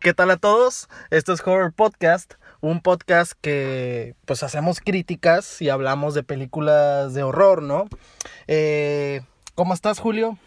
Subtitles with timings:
[0.00, 0.88] ¿Qué tal a todos?
[1.10, 7.22] Esto es Horror Podcast, un podcast que pues hacemos críticas y hablamos de películas de
[7.22, 7.86] horror, ¿no?
[8.46, 9.20] Eh,
[9.54, 10.38] ¿Cómo estás, Julio?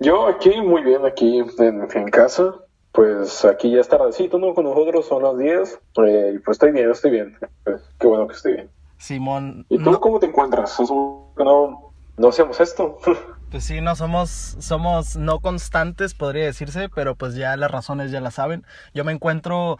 [0.00, 2.54] Yo aquí, muy bien, aquí en, en casa.
[2.92, 4.54] Pues aquí ya es tardecito, ¿no?
[4.54, 5.80] Con nosotros son las 10.
[6.06, 7.36] Eh, y pues estoy bien, estoy bien.
[7.64, 8.70] Pues, qué bueno que estoy bien.
[8.98, 9.66] Simón.
[9.68, 10.80] ¿Y tú no- cómo te encuentras?
[10.80, 12.98] ¿Es un- No, no hacemos esto.
[13.50, 18.20] Pues sí, no somos, somos no constantes, podría decirse, pero pues ya las razones ya
[18.20, 18.64] las saben.
[18.92, 19.78] Yo me encuentro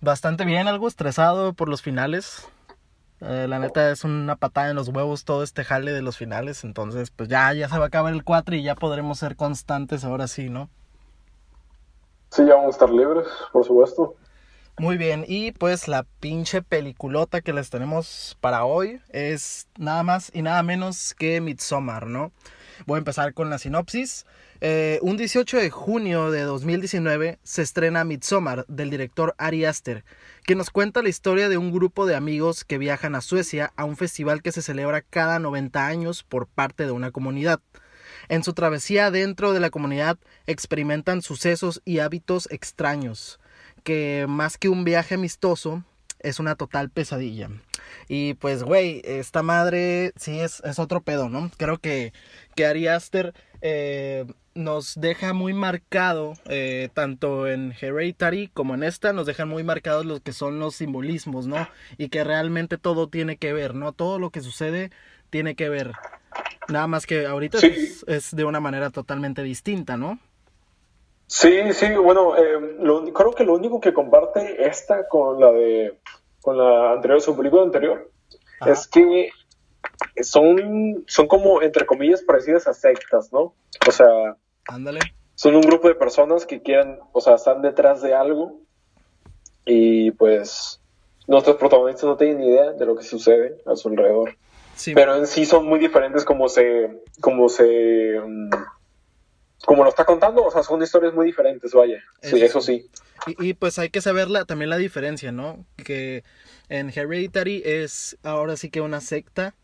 [0.00, 2.46] bastante bien, algo estresado por los finales.
[3.20, 6.62] Eh, la neta es una patada en los huevos todo este jale de los finales,
[6.62, 10.04] entonces pues ya, ya se va a acabar el 4 y ya podremos ser constantes
[10.04, 10.70] ahora sí, ¿no?
[12.30, 14.14] sí, ya vamos a estar libres, por supuesto.
[14.78, 20.30] Muy bien, y pues la pinche peliculota que les tenemos para hoy es nada más
[20.32, 22.30] y nada menos que Midsommar, ¿no?
[22.86, 24.26] Voy a empezar con la sinopsis.
[24.60, 30.04] Eh, un 18 de junio de 2019 se estrena Midsommar del director Ari Aster,
[30.44, 33.84] que nos cuenta la historia de un grupo de amigos que viajan a Suecia a
[33.84, 37.60] un festival que se celebra cada 90 años por parte de una comunidad.
[38.28, 43.38] En su travesía dentro de la comunidad experimentan sucesos y hábitos extraños
[43.84, 45.84] que más que un viaje amistoso
[46.20, 47.48] es una total pesadilla.
[48.08, 51.50] Y pues, güey, esta madre sí es, es otro pedo, ¿no?
[51.56, 52.12] Creo que,
[52.54, 59.12] que Ari Aster eh, nos deja muy marcado, eh, tanto en Hereditary como en esta,
[59.12, 61.68] nos dejan muy marcados lo que son los simbolismos, ¿no?
[61.96, 63.92] Y que realmente todo tiene que ver, ¿no?
[63.92, 64.90] Todo lo que sucede
[65.30, 65.92] tiene que ver.
[66.68, 67.66] Nada más que ahorita Sí.
[67.66, 70.18] es, es de una manera totalmente distinta, ¿no?
[71.30, 75.98] Sí, sí, bueno, eh, lo- creo que lo único que comparte esta con la de,
[76.40, 78.10] con la anterior, su película anterior,
[78.60, 78.72] Ajá.
[78.72, 79.30] es que
[80.22, 83.54] son, son como, entre comillas, parecidas a sectas, ¿no?
[83.86, 84.36] O sea,
[84.68, 85.00] Ándale.
[85.34, 88.60] son un grupo de personas que quieren, o sea, están detrás de algo
[89.66, 90.80] y pues
[91.26, 94.34] nuestros protagonistas no tienen ni idea de lo que sucede a su alrededor.
[94.74, 98.48] Sí, Pero en sí son muy diferentes como se, como se, mm,
[99.68, 102.02] como lo está contando, o sea, son historias muy diferentes, vaya.
[102.22, 102.90] Sí, Eso eso sí.
[103.26, 105.66] Y, y, pues hay que saber la- también la diferencia, ¿no?
[105.84, 106.24] Que
[106.70, 109.54] en Hereditary es ahora sí que una secta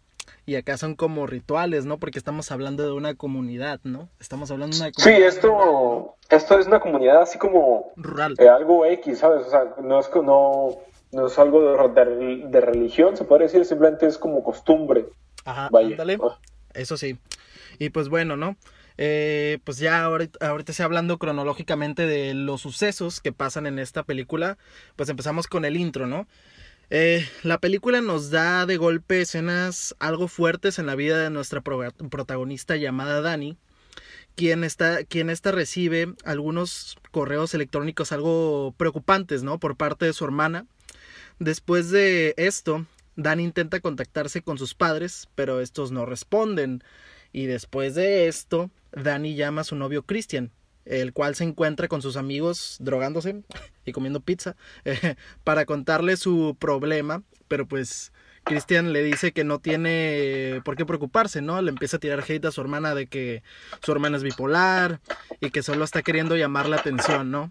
[0.44, 1.96] y acá son como rituales, ¿no?
[1.96, 4.10] Porque estamos hablando de una comunidad, ¿no?
[4.20, 8.34] Estamos hablando de una Sí, comunidad esto, esto es una comunidad así como rural.
[8.38, 9.46] eh, algo X, ¿sabes?
[9.46, 10.76] O sea, no es, no,
[11.12, 15.06] no es algo de, de- de religión, se puede decir, simplemente es como costumbre.
[15.46, 15.88] Ajá, Vaya.
[15.92, 16.18] ándale.
[16.22, 16.38] Ah.
[16.74, 17.16] Eso sí.
[17.78, 18.56] Y pues bueno, ¿no?
[18.96, 24.56] Eh, pues ya ahorita, ahorita hablando cronológicamente de los sucesos que pasan en esta película,
[24.96, 26.28] pues empezamos con el intro, ¿no?
[26.90, 31.60] Eh, la película nos da de golpe escenas algo fuertes en la vida de nuestra
[31.60, 33.56] pro- protagonista llamada Dani,
[34.36, 39.58] quien está, quien esta recibe algunos correos electrónicos algo preocupantes, ¿no?
[39.58, 40.66] Por parte de su hermana.
[41.38, 46.82] Después de esto, Dan intenta contactarse con sus padres, pero estos no responden.
[47.32, 50.50] Y después de esto, Danny llama a su novio Christian,
[50.84, 53.42] el cual se encuentra con sus amigos drogándose
[53.84, 58.12] y comiendo pizza, eh, para contarle su problema, pero pues
[58.44, 61.60] Christian le dice que no tiene por qué preocuparse, ¿no?
[61.62, 63.42] Le empieza a tirar hate a su hermana de que
[63.82, 65.00] su hermana es bipolar
[65.40, 67.50] y que solo está queriendo llamar la atención, ¿no?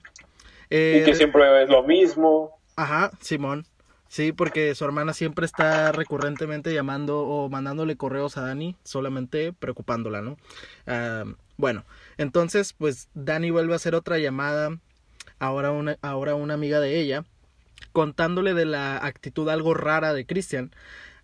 [0.69, 2.59] Y Eh, que siempre es lo mismo.
[2.75, 3.65] Ajá, Simón.
[4.13, 10.21] Sí, porque su hermana siempre está recurrentemente llamando o mandándole correos a Dani, solamente preocupándola,
[10.21, 10.37] ¿no?
[10.85, 11.23] Ah,
[11.57, 11.83] bueno,
[12.19, 14.77] entonces, pues Dani vuelve a hacer otra llamada,
[15.39, 17.25] ahora una, ahora una amiga de ella,
[17.91, 20.69] contándole de la actitud algo rara de Christian.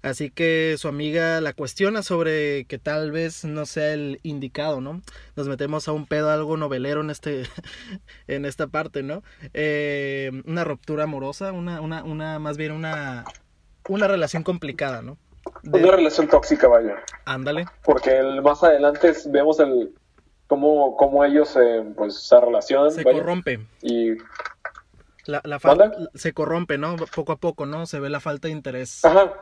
[0.01, 5.01] Así que su amiga la cuestiona sobre que tal vez no sea el indicado, ¿no?
[5.35, 7.43] Nos metemos a un pedo algo novelero en este,
[8.27, 9.23] en esta parte, ¿no?
[9.53, 13.25] Eh, una ruptura amorosa, una, una, una, más bien una,
[13.89, 15.17] una relación complicada, ¿no?
[15.63, 16.95] De- Una relación tóxica, vaya.
[17.25, 19.93] ándale, Porque el- más adelante vemos el
[20.47, 22.91] cómo, cómo ellos eh, pues se relacionan.
[22.91, 23.17] se vaya.
[23.19, 23.65] corrompe.
[23.81, 24.11] Y,
[25.25, 26.09] La, la fal- ¿Manda?
[26.15, 26.95] se corrompe, ¿no?
[27.13, 27.85] Poco a poco, ¿no?
[27.85, 29.03] Se ve la falta de interés.
[29.03, 29.33] ajá.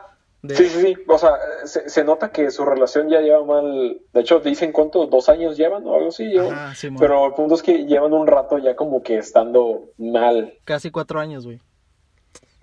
[0.43, 0.95] De, Sí, sí, sí.
[1.07, 1.31] O sea,
[1.65, 4.01] se, se nota que su relación ya lleva mal.
[4.13, 6.37] De hecho, dicen cuánto, dos años llevan o algo así.
[6.37, 6.73] Ajá.
[6.99, 10.53] Pero el punto es que llevan un rato ya como que estando mal.
[10.63, 11.59] Casi cuatro años, güey.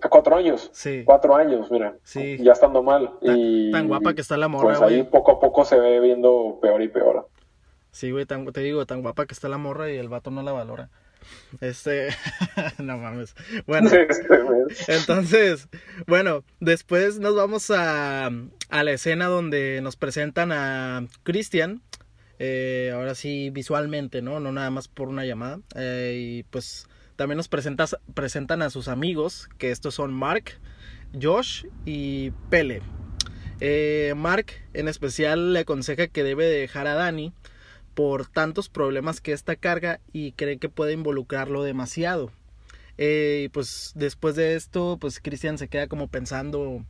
[0.02, 0.70] A cuatro años.
[0.72, 1.02] Sí.
[1.04, 1.96] Cuatro años, mira.
[2.04, 2.36] Sí.
[2.40, 3.10] Ya estando mal.
[3.24, 5.10] Tan- y tan guapa que está la morra, Pues ahí güey.
[5.10, 7.28] poco a poco se ve viendo peor y peor.
[7.90, 10.42] Sí, güey, tan- te digo, tan guapa que está la morra y el vato no
[10.42, 10.90] la valora.
[11.60, 12.08] Este,
[12.78, 13.34] no mames.
[13.66, 14.38] Bueno, Este,
[14.88, 15.68] entonces,
[16.06, 21.82] bueno, después nos vamos a, a la escena donde nos presentan a Christian.
[22.38, 24.40] eh, ahora sí, visualmente, ¿no?
[24.40, 25.60] No nada más por una llamada.
[25.76, 26.86] eh, y pues
[27.16, 30.58] también nos presentas, presentan a sus amigos, que estos son Mark,
[31.20, 32.82] Josh y Pele.
[33.60, 37.32] Eh, Mark en especial le aconseja que debe dejar a Dani
[37.94, 42.30] por tantos problemas que esta carga y cree que puede involucrarlo demasiado.
[42.98, 46.84] Eh, pues después de esto, pues Christian se queda como pensando,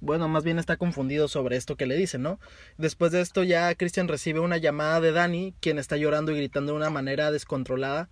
[0.00, 2.38] bueno, más bien está confundido sobre esto que le dice, ¿no?
[2.78, 6.72] Después de esto ya Christian recibe una llamada de Dani, quien está llorando y gritando
[6.72, 8.08] de una manera descontrolada,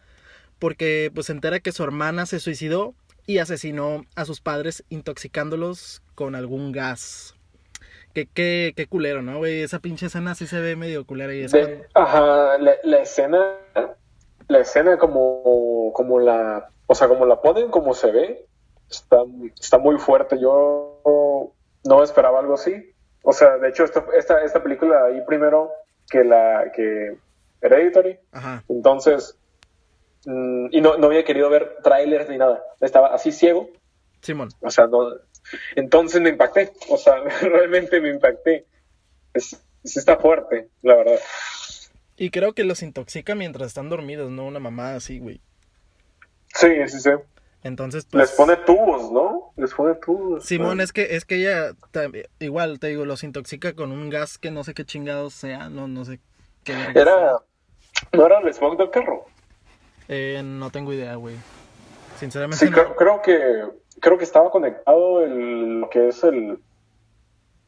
[0.59, 2.95] porque pues se entera que su hermana se suicidó
[3.27, 7.34] y asesinó a sus padres intoxicándolos con algún gas.
[8.15, 9.63] Qué, qué, qué culero, ¿no, güey?
[9.63, 11.53] Esa pinche escena sí se ve medio culera y es
[11.95, 13.59] Ajá, la, la, escena,
[14.47, 18.47] la escena como, como la, o sea, como la ponen, como se ve,
[18.89, 19.19] está,
[19.59, 20.39] está muy fuerte.
[20.39, 21.01] Yo
[21.85, 22.95] no esperaba algo así.
[23.25, 25.73] O sea, de hecho, esta, esta, esta película ahí primero
[26.09, 27.17] que la que
[27.63, 28.19] Hereditary.
[28.33, 28.63] Ajá.
[28.69, 29.37] Entonces,
[30.27, 32.63] mm, y no, no había querido ver trailers ni nada.
[32.81, 33.71] Estaba así ciego.
[34.21, 34.51] Simón.
[34.61, 35.09] O sea, no.
[35.77, 36.73] Entonces me impacté.
[36.89, 38.67] O sea, realmente me impacté.
[39.33, 41.21] Es, está fuerte, la verdad.
[42.17, 44.47] Y creo que los intoxica mientras están dormidos, ¿no?
[44.47, 45.41] Una mamá así, güey.
[46.55, 47.11] Sí, sí, sí.
[47.65, 49.53] Entonces, pues, Les pone tubos, ¿no?
[49.57, 50.45] Les pone tubos.
[50.45, 51.75] Simón, es que, es que ella,
[52.39, 55.89] igual, te digo, los intoxica con un gas que no sé qué chingados sea, no,
[55.89, 56.21] no sé
[56.63, 56.75] qué.
[56.95, 57.39] Era,
[58.13, 59.25] ¿no era el smog del carro?
[60.09, 61.37] Eh, no tengo idea, güey.
[62.21, 62.67] Sinceramente.
[62.67, 63.65] Sí, creo, que,
[64.01, 66.59] creo que estaba conectado el, lo que es el,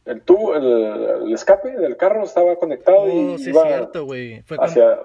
[0.04, 4.44] el tubo, el, escape del carro estaba conectado y oh, sí, iba cierto, güey.
[4.58, 4.98] hacia,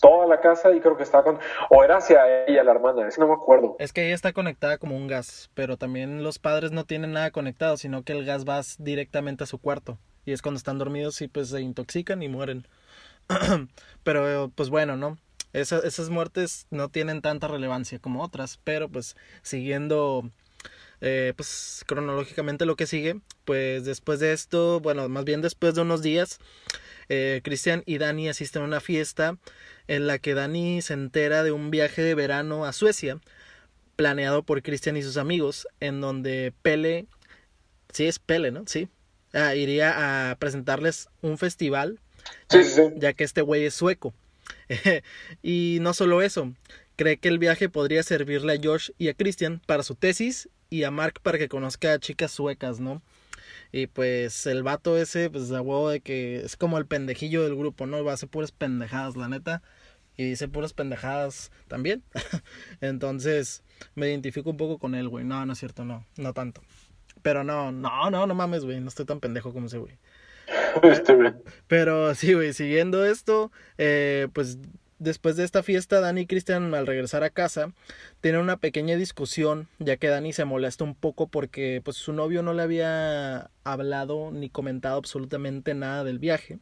[0.00, 1.38] toda la casa y creo que estaba con...
[1.70, 3.76] O era hacia ella, la hermana, es que no me acuerdo.
[3.78, 7.30] Es que ella está conectada como un gas, pero también los padres no tienen nada
[7.30, 9.98] conectado, sino que el gas va directamente a su cuarto.
[10.24, 12.66] Y es cuando están dormidos y pues se intoxican y mueren.
[14.02, 15.18] pero pues bueno, ¿no?
[15.54, 20.30] esas muertes no tienen tanta relevancia como otras, pero pues siguiendo...
[21.00, 25.82] Eh, pues cronológicamente lo que sigue, pues después de esto, bueno, más bien después de
[25.82, 26.40] unos días,
[27.08, 29.38] eh, Cristian y Dani asisten a una fiesta
[29.86, 33.20] en la que Dani se entera de un viaje de verano a Suecia,
[33.96, 37.06] planeado por Cristian y sus amigos, en donde Pele,
[37.92, 38.64] sí es Pele, ¿no?
[38.66, 38.88] Sí,
[39.32, 42.00] ah, iría a presentarles un festival,
[42.96, 44.14] ya, que este güey es sueco.
[45.42, 46.52] y no solo eso,
[46.96, 50.84] cree que el viaje podría servirle a Josh y a Christian para su tesis y
[50.84, 53.02] a Mark para que conozca a chicas suecas, ¿no?
[53.72, 57.56] Y pues el vato ese, pues a huevo de que es como el pendejillo del
[57.56, 58.02] grupo, ¿no?
[58.04, 59.62] Va a hacer puras pendejadas, la neta.
[60.16, 62.02] Y dice puras pendejadas también.
[62.80, 63.62] Entonces
[63.94, 65.24] me identifico un poco con él, güey.
[65.24, 66.04] No, no es cierto, no.
[66.16, 66.62] No tanto.
[67.22, 68.80] Pero no, no, no, no mames, güey.
[68.80, 69.98] No estoy tan pendejo como ese güey.
[70.82, 71.14] Este,
[71.66, 74.58] Pero sí, güey, siguiendo esto, eh, pues
[74.98, 77.70] Después de esta fiesta, Dani y Cristian al regresar a casa
[78.20, 82.42] tienen una pequeña discusión, ya que Dani se molesta un poco porque pues su novio
[82.42, 86.58] no le había hablado ni comentado absolutamente nada del viaje.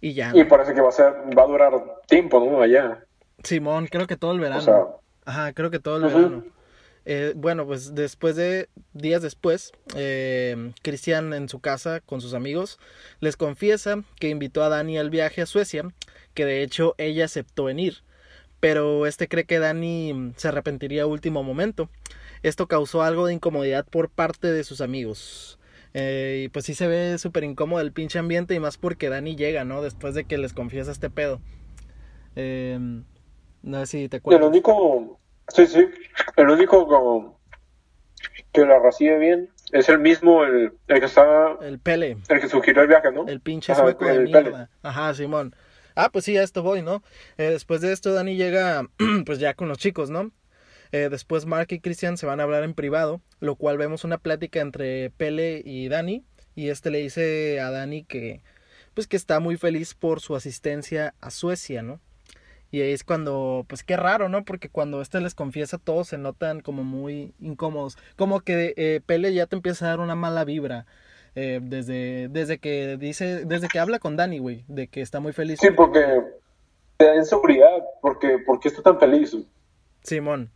[0.00, 0.32] Y ya.
[0.34, 1.72] Y parece que va a ser, va a durar
[2.06, 2.60] tiempo, ¿no?
[2.60, 3.04] Allá.
[3.44, 5.00] Simón, creo que todo el verano.
[5.24, 6.44] Ajá, creo que todo el verano.
[7.08, 12.80] Eh, bueno, pues después de días después, eh, Cristian en su casa con sus amigos
[13.20, 15.84] les confiesa que invitó a Dani al viaje a Suecia
[16.34, 18.02] que de hecho ella aceptó en ir,
[18.58, 21.88] pero este cree que Dani se arrepentiría a último momento.
[22.42, 25.58] Esto causó algo de incomodidad por parte de sus amigos.
[25.94, 29.34] Eh, y pues sí se ve súper incómodo el pinche ambiente y más porque Dani
[29.36, 29.80] llega, ¿no?
[29.80, 31.40] Después de que les confiesa este pedo.
[32.34, 33.04] Em,
[33.62, 34.42] no sé si te acuerdas.
[34.42, 35.18] El único,
[35.48, 35.86] sí, sí,
[36.36, 37.38] el único
[38.52, 41.56] que la recibe bien es el mismo, el, el que está...
[41.60, 42.16] El Pele.
[42.28, 43.26] El que sugirió el viaje, ¿no?
[43.26, 44.70] El pinche sueco de mierda.
[44.82, 45.54] Ajá, Simón.
[45.94, 47.02] Ah, pues sí, a esto voy, ¿no?
[47.38, 48.86] Eh, después de esto, Dani llega,
[49.26, 50.30] pues ya con los chicos, ¿no?
[50.92, 54.18] Eh, después Mark y Christian se van a hablar en privado, lo cual vemos una
[54.18, 56.24] plática entre Pele y Dani,
[56.54, 58.42] y este le dice a Dani que,
[58.94, 62.00] pues que está muy feliz por su asistencia a Suecia, ¿no?
[62.70, 64.44] Y ahí es cuando, pues qué raro, ¿no?
[64.44, 67.96] Porque cuando este les confiesa, todos se notan como muy incómodos.
[68.16, 70.86] Como que eh, Pele ya te empieza a dar una mala vibra.
[71.38, 75.34] Eh, desde, desde que dice, desde que habla con Dani, güey, de que está muy
[75.34, 75.58] feliz.
[75.60, 76.22] Sí, porque
[76.96, 79.36] te da inseguridad, porque, porque está tan feliz.
[80.02, 80.50] Simón.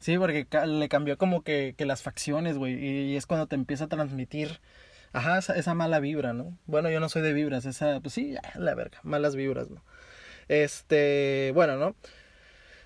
[0.00, 3.84] Sí, porque le cambió como que, que las facciones, güey, y, es cuando te empieza
[3.84, 4.60] a transmitir,
[5.12, 6.56] ajá, esa, mala vibra, ¿no?
[6.66, 9.82] Bueno, yo no soy de vibras, esa, pues sí, la verga, malas vibras, ¿no?
[10.48, 11.94] Este, bueno, ¿no?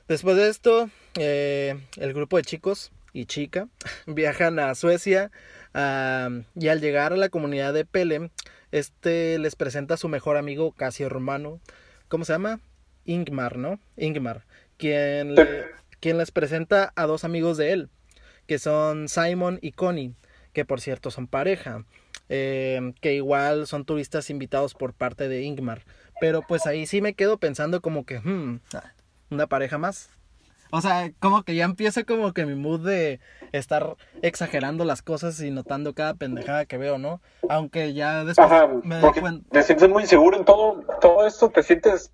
[0.09, 3.69] Después de esto, eh, el grupo de chicos y chica
[4.07, 5.31] viajan a Suecia
[5.75, 8.31] y al llegar a la comunidad de Pele,
[8.73, 11.61] este les presenta a su mejor amigo casi romano.
[12.09, 12.61] ¿Cómo se llama?
[13.05, 13.81] Ingmar, ¿no?
[13.97, 14.45] Ingmar.
[14.77, 15.65] Quien le,
[16.01, 17.89] quien les presenta a dos amigos de él,
[18.47, 20.15] que son Simon y Connie,
[20.53, 21.85] que por cierto son pareja,
[22.29, 25.83] eh, que igual son turistas invitados por parte de Ingmar.
[26.23, 28.61] Pero pues ahí sí me quedo pensando como que, hmm,
[29.31, 30.09] una pareja más.
[30.71, 33.19] O sea, como que ya empieza como que mi mood de
[33.51, 37.21] estar exagerando las cosas y notando cada pendejada que veo, ¿no?
[37.49, 38.49] Aunque ya después
[38.85, 39.51] me doy cuenta.
[39.51, 42.13] Te sientes muy inseguro en todo, todo esto, te sientes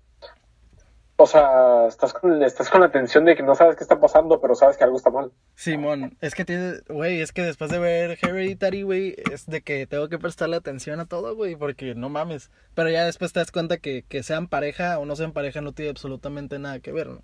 [1.21, 4.39] o sea, estás con, estás con la tensión de que no sabes qué está pasando,
[4.39, 5.33] pero sabes que algo está mal.
[5.53, 9.85] Simón, es que tiene, güey, es que después de ver Hereditary, güey, es de que
[9.85, 12.51] tengo que prestarle atención a todo, güey, porque no mames.
[12.73, 15.73] Pero ya después te das cuenta que, que sean pareja o no sean pareja no
[15.73, 17.21] tiene absolutamente nada que ver, ¿no?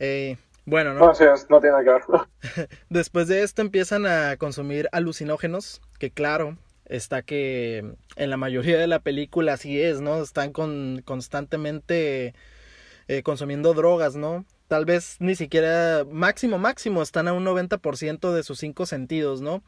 [0.00, 1.06] Eh, bueno, ¿no?
[1.06, 2.68] No, sí, no tiene nada que ver.
[2.88, 8.88] después de esto empiezan a consumir alucinógenos, que claro, está que en la mayoría de
[8.88, 10.20] la película así es, ¿no?
[10.20, 12.34] Están con, constantemente
[13.08, 14.44] eh, consumiendo drogas, ¿no?
[14.68, 19.62] Tal vez ni siquiera máximo, máximo, están a un 90% de sus cinco sentidos, ¿no?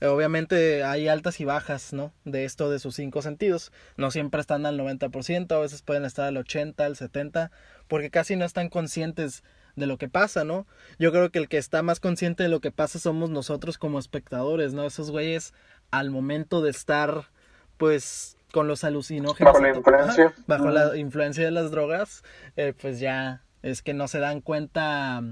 [0.00, 2.12] Obviamente hay altas y bajas, ¿no?
[2.24, 3.72] De esto de sus cinco sentidos.
[3.96, 7.50] No siempre están al 90%, a veces pueden estar al 80, al 70,
[7.88, 9.42] porque casi no están conscientes
[9.76, 10.66] de lo que pasa, ¿no?
[10.98, 13.98] Yo creo que el que está más consciente de lo que pasa somos nosotros como
[13.98, 14.86] espectadores, ¿no?
[14.86, 15.52] Esos güeyes
[15.90, 17.30] al momento de estar,
[17.76, 19.52] pues, con los alucinógenos.
[19.52, 20.34] Bajo la influencia.
[20.46, 22.22] bajo la influencia de las drogas,
[22.56, 25.22] eh, pues ya es que no se dan cuenta,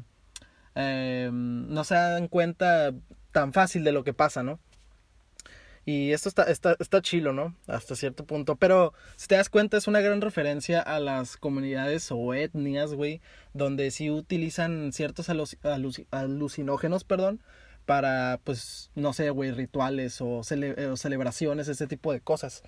[0.74, 2.92] eh, no se dan cuenta
[3.32, 4.58] tan fácil de lo que pasa, ¿no?
[5.88, 7.54] Y esto está, está, está chilo, ¿no?
[7.68, 8.56] Hasta cierto punto.
[8.56, 13.20] Pero si te das cuenta, es una gran referencia a las comunidades o etnias, güey,
[13.54, 15.28] donde sí utilizan ciertos
[16.10, 17.40] alucinógenos, perdón,
[17.84, 22.64] para, pues, no sé, güey, rituales o, o celebraciones, ese tipo de cosas.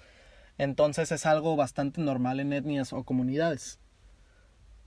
[0.59, 3.79] Entonces es algo bastante normal en etnias o comunidades.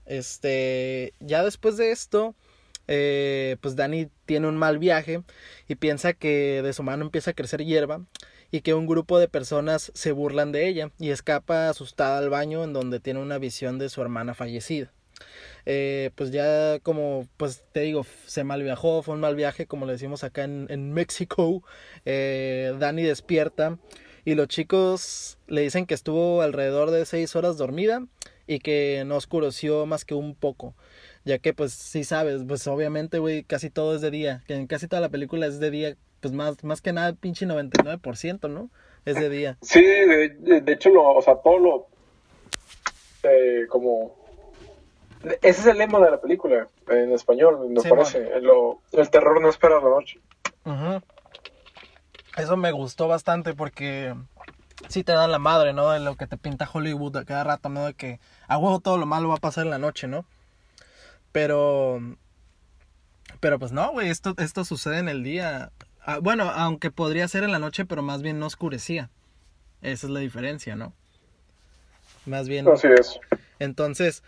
[0.04, 2.34] Este, ya después de esto,
[2.88, 5.22] eh, pues Dani tiene un mal viaje
[5.68, 8.04] y piensa que de su mano empieza a crecer hierba
[8.50, 12.64] y que un grupo de personas se burlan de ella y escapa asustada al baño
[12.64, 14.92] en donde tiene una visión de su hermana fallecida.
[15.64, 19.86] Eh, pues ya como pues te digo se mal viajó fue un mal viaje como
[19.86, 21.62] le decimos acá en, en México
[22.04, 23.78] eh, Dani despierta
[24.24, 28.04] y los chicos le dicen que estuvo alrededor de seis horas dormida
[28.46, 30.74] y que no oscureció más que un poco.
[31.24, 34.42] Ya que, pues, sí sabes, pues obviamente, güey, casi todo es de día.
[34.46, 37.46] Que en casi toda la película es de día, pues más, más que nada, pinche
[37.46, 38.70] 99%, ¿no?
[39.04, 39.58] Es de día.
[39.62, 41.86] Sí, de, hecho, lo, o sea, todo lo.
[43.24, 44.16] Eh, como.
[45.40, 48.28] Ese es el lema de la película, en español, me parece.
[48.92, 50.18] el terror no espera la noche.
[50.64, 51.02] Ajá.
[52.36, 54.14] Eso me gustó bastante porque
[54.88, 55.90] sí te dan la madre, ¿no?
[55.90, 57.86] De lo que te pinta Hollywood a cada rato, ¿no?
[57.86, 60.24] De que a huevo todo lo malo va a pasar en la noche, ¿no?
[61.32, 62.00] Pero...
[63.40, 65.72] Pero pues no, güey, esto, esto sucede en el día.
[66.04, 69.10] Ah, bueno, aunque podría ser en la noche, pero más bien no oscurecía.
[69.80, 70.92] Esa es la diferencia, ¿no?
[72.24, 72.68] Más bien...
[72.68, 73.18] Así es.
[73.58, 74.22] Entonces,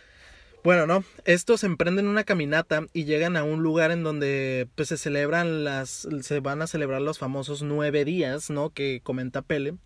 [0.65, 1.05] bueno, ¿no?
[1.27, 6.09] Estos emprenden una caminata y llegan a un lugar en donde pues se celebran las,
[6.23, 8.71] se van a celebrar los famosos nueve días, ¿no?
[8.71, 9.77] Que comenta Pele.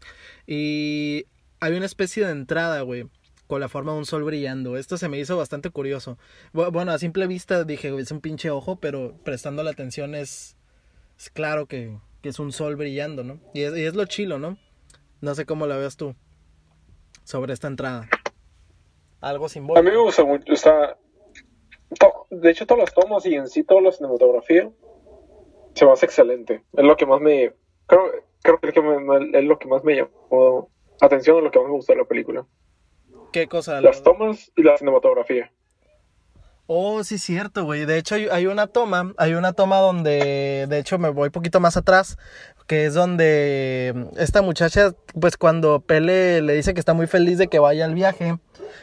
[0.47, 1.27] Y
[1.59, 3.09] hay una especie de entrada, güey,
[3.49, 4.77] con la forma de un sol brillando.
[4.77, 6.17] Esto se me hizo bastante curioso.
[6.53, 10.57] Bueno, a simple vista dije, es un pinche ojo, pero prestando la atención es,
[11.19, 13.41] es claro que, que es un sol brillando, ¿no?
[13.53, 14.57] Y es, y es lo chilo, ¿no?
[15.23, 16.15] No sé cómo la veas tú
[17.25, 18.09] sobre esta entrada
[19.21, 19.81] algo simbólico.
[19.81, 20.97] A mí me gusta mucho, está,
[22.31, 24.71] de hecho todas las tomas y en sí toda la cinematografía
[25.75, 26.65] se me hace excelente.
[26.73, 27.53] Es lo que más me,
[27.87, 28.11] creo,
[28.43, 30.71] creo que es lo que más me llamó
[31.01, 32.47] atención, a lo que más me gusta de la película.
[33.33, 33.81] ¿Qué cosa?
[33.81, 35.53] Las tomas y la cinematografía.
[36.71, 37.87] Oh, sí, cierto, güey.
[37.87, 41.79] De hecho, hay, una toma, hay una toma donde, de hecho, me voy poquito más
[41.79, 42.19] atrás,
[42.67, 47.49] que es donde esta muchacha, pues cuando Pele le dice que está muy feliz de
[47.49, 48.39] que vaya al viaje,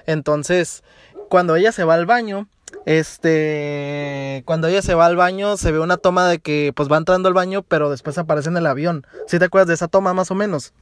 [0.06, 0.84] entonces,
[1.30, 2.48] cuando ella se va al baño,
[2.86, 6.98] este, cuando ella se va al baño, se ve una toma de que pues va
[6.98, 9.06] entrando al baño, pero después aparece en el avión.
[9.28, 10.74] ¿Sí te acuerdas de esa toma más o menos?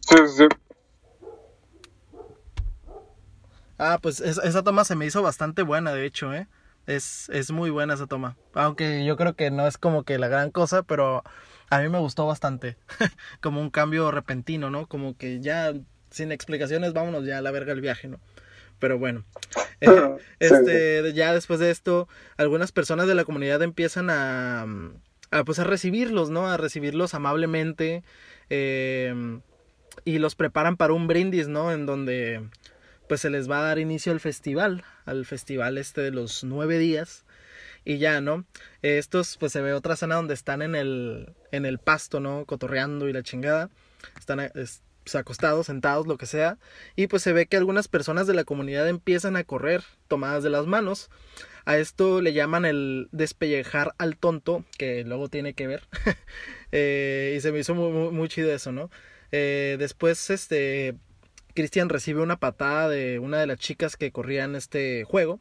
[0.00, 0.44] Sí, sí.
[3.78, 6.46] Ah, pues esa toma se me hizo bastante buena, de hecho, ¿eh?
[6.86, 8.36] Es, es muy buena esa toma.
[8.54, 11.24] Aunque yo creo que no es como que la gran cosa, pero
[11.70, 12.76] a mí me gustó bastante.
[13.40, 14.86] como un cambio repentino, ¿no?
[14.86, 15.72] Como que ya
[16.14, 18.20] sin explicaciones, vámonos ya a la verga el viaje, ¿no?
[18.78, 19.24] Pero bueno,
[19.80, 24.66] eh, este, ya después de esto, algunas personas de la comunidad empiezan a,
[25.30, 26.48] a pues a recibirlos, ¿no?
[26.48, 28.02] A recibirlos amablemente
[28.50, 29.40] eh,
[30.04, 31.72] y los preparan para un brindis, ¿no?
[31.72, 32.42] En donde
[33.08, 36.78] pues se les va a dar inicio al festival, al festival este de los nueve
[36.78, 37.24] días.
[37.86, 38.46] Y ya, ¿no?
[38.80, 42.46] Estos, pues se ve otra escena donde están en el, en el pasto, ¿no?
[42.46, 43.68] Cotorreando y la chingada.
[44.18, 46.58] Están es, pues, acostados, sentados, lo que sea.
[46.96, 50.50] Y pues se ve que algunas personas de la comunidad empiezan a correr tomadas de
[50.50, 51.10] las manos.
[51.66, 55.88] A esto le llaman el despellejar al tonto, que luego tiene que ver.
[56.72, 58.90] eh, y se me hizo muy, chido eso, ¿no?
[59.32, 60.96] Eh, después, este,
[61.54, 65.40] Cristian recibe una patada de una de las chicas que corrían este juego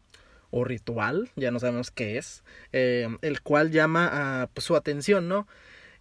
[0.51, 2.43] o ritual, ya no sabemos qué es,
[2.73, 5.47] eh, el cual llama a pues, su atención, ¿no?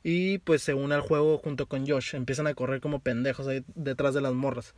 [0.02, 3.64] Y pues se une al juego junto con Josh, empiezan a correr como pendejos ahí
[3.74, 4.74] detrás de las morras.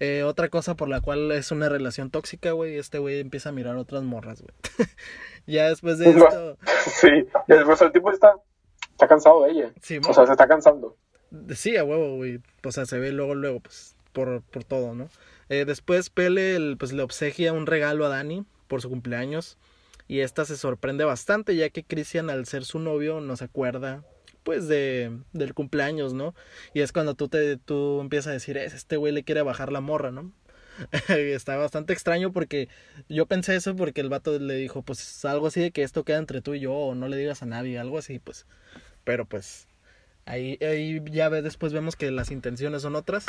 [0.00, 3.52] Eh, otra cosa por la cual es una relación tóxica, güey, este güey empieza a
[3.52, 4.54] mirar otras morras, güey.
[5.46, 6.56] ya después de esto...
[6.86, 8.34] Sí, después el tipo está,
[8.92, 9.72] está cansado de ella.
[9.82, 10.96] Sí, o sea, se está cansando.
[11.54, 12.40] Sí, a huevo, güey.
[12.64, 15.08] O sea, se ve luego, luego, pues, por, por todo, ¿no?
[15.48, 19.58] Eh, después Pele, pues, le obsequia un regalo a Dani por su cumpleaños.
[20.06, 24.04] Y esta se sorprende bastante, ya que Christian, al ser su novio, no se acuerda,
[24.48, 26.34] pues, de, del cumpleaños, ¿no?
[26.72, 29.82] Y es cuando tú, te, tú empiezas a decir, este güey le quiere bajar la
[29.82, 30.32] morra, ¿no?
[31.08, 32.70] Está bastante extraño porque
[33.10, 36.16] yo pensé eso porque el vato le dijo, pues, algo así de que esto queda
[36.16, 38.46] entre tú y yo, o no le digas a nadie, algo así, pues.
[39.04, 39.68] Pero pues
[40.24, 43.26] Ahí, ahí ya ve, después vemos que las intenciones son otras.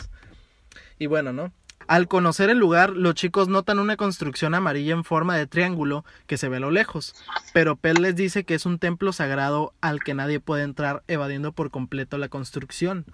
[1.00, 1.52] Y bueno, ¿no?
[1.88, 6.38] Al conocer el lugar, los chicos notan una construcción amarilla en forma de triángulo que
[6.38, 7.15] se ve a lo lejos,
[7.53, 11.51] pero Pell les dice que es un templo sagrado al que nadie puede entrar evadiendo
[11.51, 13.05] por completo la construcción.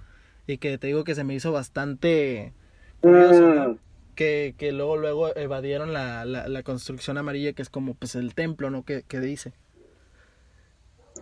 [0.48, 2.53] Y que te digo que se me hizo bastante
[3.01, 3.78] curioso, mm.
[4.15, 8.36] que, que, luego, luego evadieron la, la, la, construcción amarilla que es como pues el
[8.36, 8.84] templo, ¿no?
[8.84, 9.54] Que, que dice.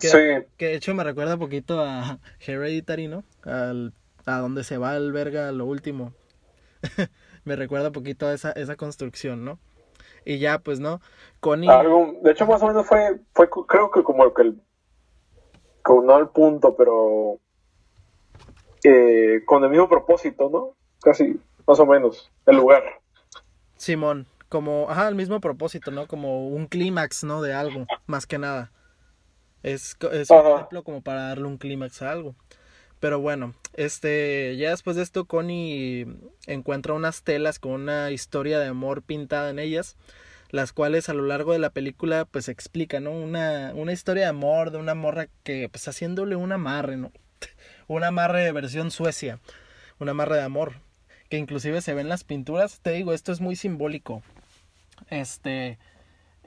[0.00, 0.18] Que, sí.
[0.56, 3.24] que de hecho me recuerda un poquito a Hereditary, ¿no?
[3.44, 3.92] Al,
[4.26, 6.12] a donde se va el verga lo último.
[7.44, 9.58] me recuerda un poquito a esa, esa construcción, ¿no?
[10.24, 11.00] Y ya, pues, ¿no?
[11.40, 11.68] Connie...
[11.68, 14.62] Algo, de hecho, más o menos fue, fue creo que como que el...
[15.82, 17.38] Como no el punto, pero...
[18.84, 20.76] Eh, con el mismo propósito, ¿no?
[21.00, 22.82] Casi, más o menos, el lugar.
[23.76, 26.06] Simón, como, ajá, el mismo propósito, ¿no?
[26.06, 27.42] Como un clímax, ¿no?
[27.42, 28.72] De algo, más que nada.
[29.62, 32.34] Es, es un ejemplo como para darle un clímax a algo.
[33.00, 36.06] Pero bueno, este, ya después de esto, Connie
[36.46, 39.96] encuentra unas telas con una historia de amor pintada en ellas,
[40.50, 43.10] las cuales a lo largo de la película, pues explica, ¿no?
[43.10, 47.12] Una, una historia de amor de una morra que, pues haciéndole un amarre, ¿no?
[47.88, 49.38] un amarre de versión Suecia,
[49.98, 50.74] un amarre de amor,
[51.28, 52.80] que inclusive se ve en las pinturas.
[52.80, 54.22] Te digo, esto es muy simbólico.
[55.10, 55.78] Este,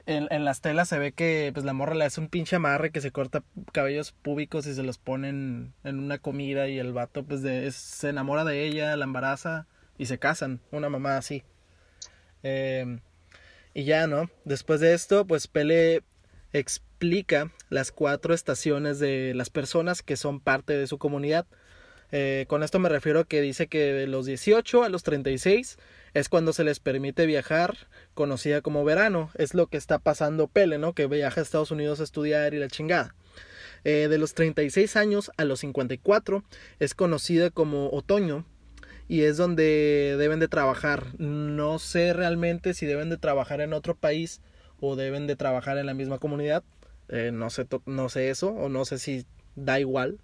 [0.08, 2.90] en, en, las telas se ve que pues la morra le hace un pinche amarre
[2.90, 7.24] que se corta cabellos públicos y se los pone en, una comida y el vato
[7.24, 9.66] pues de, se enamora de ella, la embaraza
[9.98, 11.44] y se casan, una mamá así.
[12.42, 13.00] Eh,
[13.74, 14.30] y ya, ¿no?
[14.46, 16.02] Después de esto, pues Pele
[16.54, 21.46] explica las cuatro estaciones de las personas que son parte de su comunidad.
[22.12, 25.76] Eh, con esto me refiero a que dice que de los 18 a los 36
[26.14, 29.30] es cuando se les permite viajar, conocida como verano.
[29.34, 30.92] Es lo que está pasando Pele, ¿no?
[30.94, 33.14] Que viaja a Estados Unidos a estudiar y la chingada.
[33.84, 36.42] Eh, de los 36 años a los 54
[36.80, 38.44] es conocida como otoño
[39.06, 41.18] y es donde deben de trabajar.
[41.18, 44.40] No sé realmente si deben de trabajar en otro país
[44.80, 46.64] o deben de trabajar en la misma comunidad.
[47.08, 50.18] Eh, no, sé, no sé eso o no sé si da igual.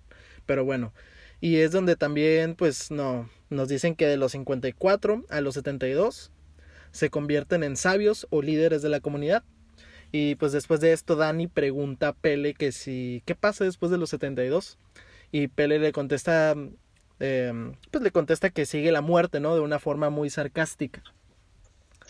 [0.47, 0.93] Pero bueno,
[1.41, 6.33] y es donde también, pues, no, nos dicen que de los 54 a los 72
[6.91, 9.43] se convierten en sabios o líderes de la comunidad.
[10.13, 13.99] Y pues después de esto, Dani pregunta a Pele que si, ¿qué pasa después de
[13.99, 14.79] los 72?
[15.33, 16.55] Y Pele le contesta,
[17.19, 19.55] eh, pues le contesta que sigue la muerte, ¿no?
[19.55, 21.03] De una forma muy sarcástica.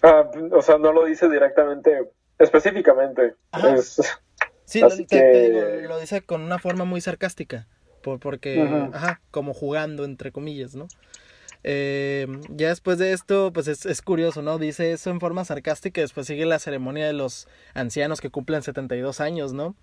[0.02, 3.34] Ah, o sea, no lo dice directamente, específicamente.
[4.66, 4.88] Sí, lo,
[5.88, 7.66] lo dice con una forma muy sarcástica
[8.20, 8.60] porque,
[8.92, 10.88] ajá, como jugando, entre comillas, ¿no?
[11.64, 14.58] Eh, ya después de esto, pues es, es, curioso, ¿no?
[14.58, 19.20] Dice eso en forma sarcástica después sigue la ceremonia de los ancianos que cumplen 72
[19.20, 19.74] años, ¿no?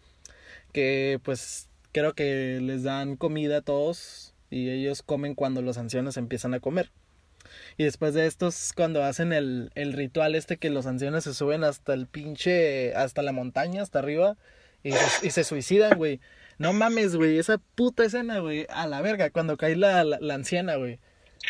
[0.74, 6.18] Que pues creo que les dan comida a todos y ellos comen cuando los ancianos
[6.18, 6.92] empiezan a comer.
[7.78, 11.34] Y después de esto es cuando hacen el, el ritual este que los ancianos se
[11.34, 14.38] suben hasta el pinche, hasta la montaña, hasta arriba,
[14.84, 14.92] y
[15.24, 16.20] y se suicidan, güey.
[16.58, 20.76] No mames, güey, esa puta escena, güey, a la verga, cuando cae la, la, anciana,
[20.76, 21.00] güey.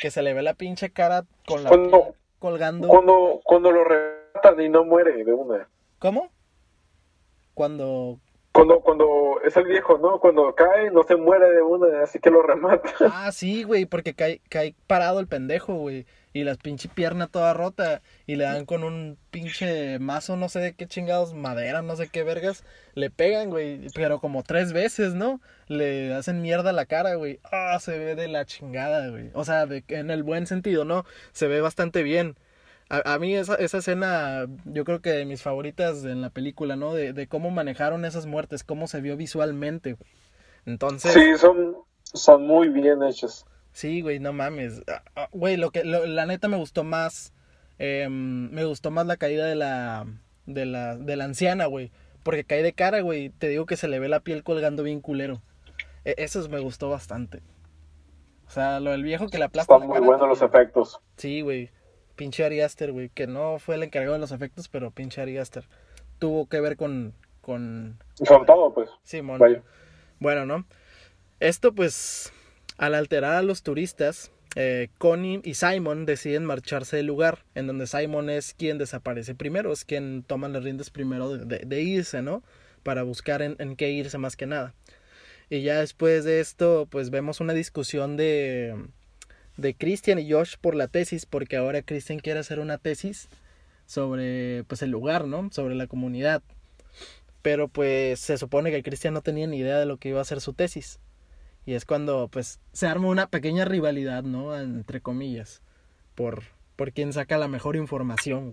[0.02, 1.70] Que se le ve la pinche cara con la
[2.40, 2.88] colgando.
[2.88, 5.70] Cuando, cuando lo retratan y no muere de una.
[6.00, 6.32] ¿Cómo?
[7.54, 8.20] Cuando.
[8.52, 10.20] Cuando, cuando es el viejo, ¿no?
[10.20, 12.90] Cuando cae, no se muere de una, así que lo remata.
[13.02, 16.08] Ah, sí, güey, porque cae, cae parado el pendejo, güey.
[16.34, 18.02] Y la pinche pierna toda rota.
[18.26, 22.08] Y le dan con un pinche mazo, no sé de qué chingados, madera, no sé
[22.08, 22.64] qué vergas.
[22.94, 23.88] Le pegan, güey.
[23.94, 25.42] Pero como tres veces, ¿no?
[25.68, 27.40] Le hacen mierda la cara, güey.
[27.52, 29.30] Ah, se ve de la chingada, güey.
[29.34, 31.06] O sea, de, en el buen sentido, ¿no?
[31.34, 32.38] Se ve bastante bien.
[32.90, 36.76] A, a, mí esa, esa escena, yo creo que de mis favoritas en la película,
[36.76, 36.94] ¿no?
[36.94, 40.12] De, de cómo manejaron esas muertes, cómo se vio visualmente, güey.
[40.66, 41.14] Entonces...
[41.14, 43.46] Sí, son, son muy bien hechos.
[43.72, 44.82] Sí, güey, no mames.
[45.32, 47.34] Güey, lo que, lo, la neta me gustó más,
[47.80, 50.06] eh, me gustó más la caída de la,
[50.46, 51.92] de la, de la anciana, güey.
[52.24, 53.30] Porque cae de cara, güey.
[53.30, 55.42] Te digo que se le ve la piel colgando bien culero.
[56.06, 57.42] E eso me gustó bastante.
[58.48, 59.74] O sea, lo del viejo que le aplasta.
[59.74, 61.00] Están muy buenos los efectos.
[61.18, 61.72] Sí, güey
[62.22, 65.40] pinche Ari Aster, güey, que no fue el encargado de los efectos, pero pinche Ari
[65.40, 65.68] Aster
[66.20, 67.16] tuvo que ver con...
[67.42, 68.92] Con, con todo, pues.
[69.02, 69.40] Simón.
[69.40, 69.64] Vaya.
[70.20, 70.66] Bueno, ¿no?
[71.40, 72.32] Esto, pues,
[72.82, 77.86] al alterar a los turistas, eh, Connie y Simon deciden marcharse del lugar, en donde
[77.86, 82.44] Simon es quien desaparece primero, es quien toma las riendas primero de, irse, ¿no?
[82.84, 84.74] Para buscar en, en, qué irse más que nada.
[85.50, 88.76] Y ya después de esto, pues vemos una discusión de
[89.58, 93.30] de Christian y Josh por la tesis, porque ahora Christian quiere hacer una tesis
[93.86, 95.50] sobre pues el lugar, ¿no?
[95.52, 96.42] Sobre la comunidad.
[97.44, 100.26] Pero pues se supone que Christian no tenía ni idea de lo que iba a
[100.26, 101.00] ser su tesis.
[101.66, 104.58] Y es cuando pues se arma una pequeña rivalidad, ¿no?
[104.58, 105.62] Entre comillas.
[106.16, 106.44] Por,
[106.76, 108.52] por quién saca la mejor información.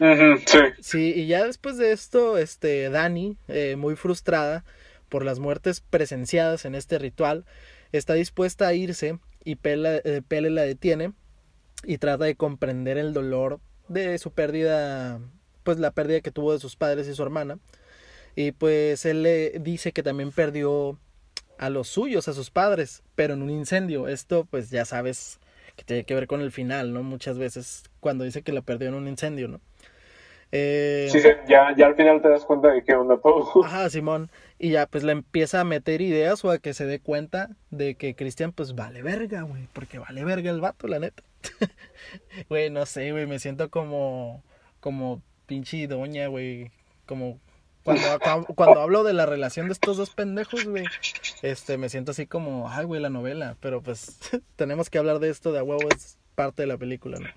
[0.00, 0.58] Uh -huh, sí.
[0.80, 4.64] sí, y ya después de esto, este, Dani, eh, muy frustrada
[5.08, 7.44] por las muertes presenciadas en este ritual,
[7.92, 11.12] está dispuesta a irse y Pele, eh, Pele la detiene
[11.84, 15.20] y trata de comprender el dolor de su pérdida,
[15.62, 17.58] pues la pérdida que tuvo de sus padres y su hermana.
[18.34, 20.98] Y pues él le dice que también perdió
[21.58, 24.08] a los suyos, a sus padres, pero en un incendio.
[24.08, 25.40] Esto pues ya sabes
[25.76, 27.02] que tiene que ver con el final, ¿no?
[27.02, 29.60] Muchas veces cuando dice que la perdió en un incendio, ¿no?
[30.56, 33.44] Eh, sí, sí, ya, ya al final te das cuenta de que onda todo.
[33.64, 34.30] Ajá, Simón.
[34.58, 37.96] Y ya pues le empieza a meter ideas o a que se dé cuenta de
[37.96, 39.68] que Cristian pues vale verga, güey.
[39.72, 41.22] Porque vale verga el vato, la neta.
[42.48, 44.42] Güey, no sé, güey, me siento como,
[44.80, 46.70] como pinche doña, güey.
[47.04, 47.38] Como
[47.84, 50.84] cuando, cuando hablo de la relación de estos dos pendejos, güey.
[51.42, 53.56] Este, me siento así como, ay, güey, la novela.
[53.60, 54.18] Pero pues
[54.56, 57.28] tenemos que hablar de esto de a huevo, es parte de la película, ¿no?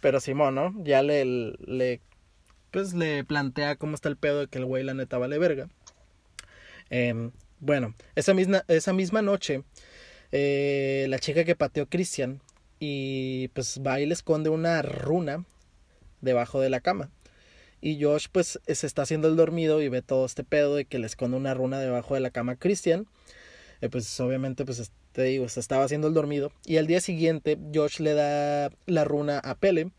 [0.00, 0.74] Pero Simón, ¿no?
[0.84, 2.00] Ya le, le
[2.70, 5.68] pues le plantea cómo está el pedo de que el güey la neta vale verga.
[6.90, 9.64] Eh, bueno, esa misma, esa misma noche,
[10.30, 12.42] eh, la chica que pateó Christian
[12.78, 15.44] y pues va y le esconde una runa
[16.20, 17.10] debajo de la cama.
[17.80, 20.98] Y Josh pues se está haciendo el dormido y ve todo este pedo de que
[20.98, 23.06] le esconde una runa debajo de la cama a Christian.
[23.80, 26.52] Eh, pues obviamente pues te digo, se estaba haciendo el dormido.
[26.64, 29.90] Y al día siguiente Josh le da la runa a Pele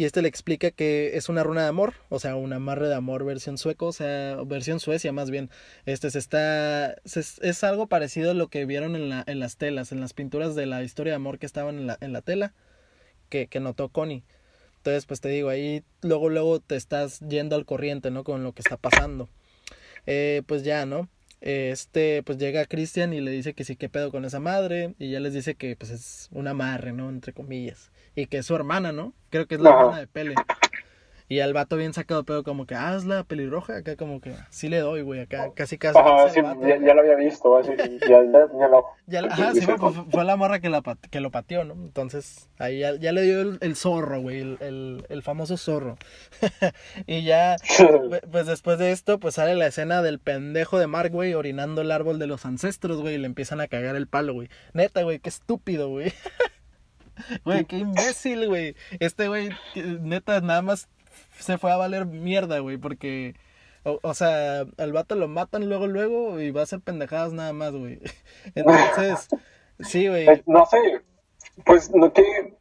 [0.00, 2.94] y este le explica que es una runa de amor, o sea, un amarre de
[2.94, 5.50] amor versión sueco, o sea, versión Suecia más bien.
[5.84, 9.58] Este se está se, es algo parecido a lo que vieron en, la, en las
[9.58, 12.22] telas, en las pinturas de la historia de amor que estaban en la, en la
[12.22, 12.54] tela
[13.28, 14.24] que, que notó Connie.
[14.80, 18.24] Entonces, pues te digo, ahí luego luego te estás yendo al corriente, ¿no?
[18.24, 19.28] Con lo que está pasando.
[20.06, 21.08] Eh, pues ya, ¿no?
[21.42, 24.94] Este, pues llega Christian y le dice que sí, qué pedo con esa madre.
[24.98, 27.10] Y ya les dice que pues es un amarre, ¿no?
[27.10, 29.12] Entre comillas y que es su hermana, ¿no?
[29.30, 30.34] Creo que es la hermana de Pele.
[31.30, 34.34] Y al vato bien sacado, pero como que, ah, es la pelirroja, acá como que,
[34.50, 35.96] sí le doy, güey, acá casi casi.
[35.96, 38.84] Ajá, sí, ya, ya, lo había visto, así, ya, ya, ya lo...
[39.06, 39.76] Ya, ajá, sí, fue,
[40.10, 41.74] fue, la morra que, la, que lo pateó, ¿no?
[41.74, 45.98] Entonces, ahí ya, ya le dio el, el zorro, güey, el, el, el, famoso zorro.
[47.06, 47.54] y ya,
[48.32, 51.92] pues después de esto, pues sale la escena del pendejo de Mark, güey, orinando el
[51.92, 54.48] árbol de los ancestros, güey, y le empiezan a cagar el palo, güey.
[54.72, 56.12] Neta, güey, qué estúpido, güey.
[57.44, 58.74] Güey, qué imbécil, güey.
[58.98, 60.88] Este güey, neta, nada más
[61.38, 63.34] se fue a valer mierda, güey, porque...
[63.82, 67.54] O, o, sea, al vato lo matan luego, luego y va a hacer pendejadas nada
[67.54, 67.98] más, güey.
[68.54, 69.28] Entonces,
[69.80, 70.26] sí, güey.
[70.46, 71.00] No sé,
[71.64, 72.54] pues no que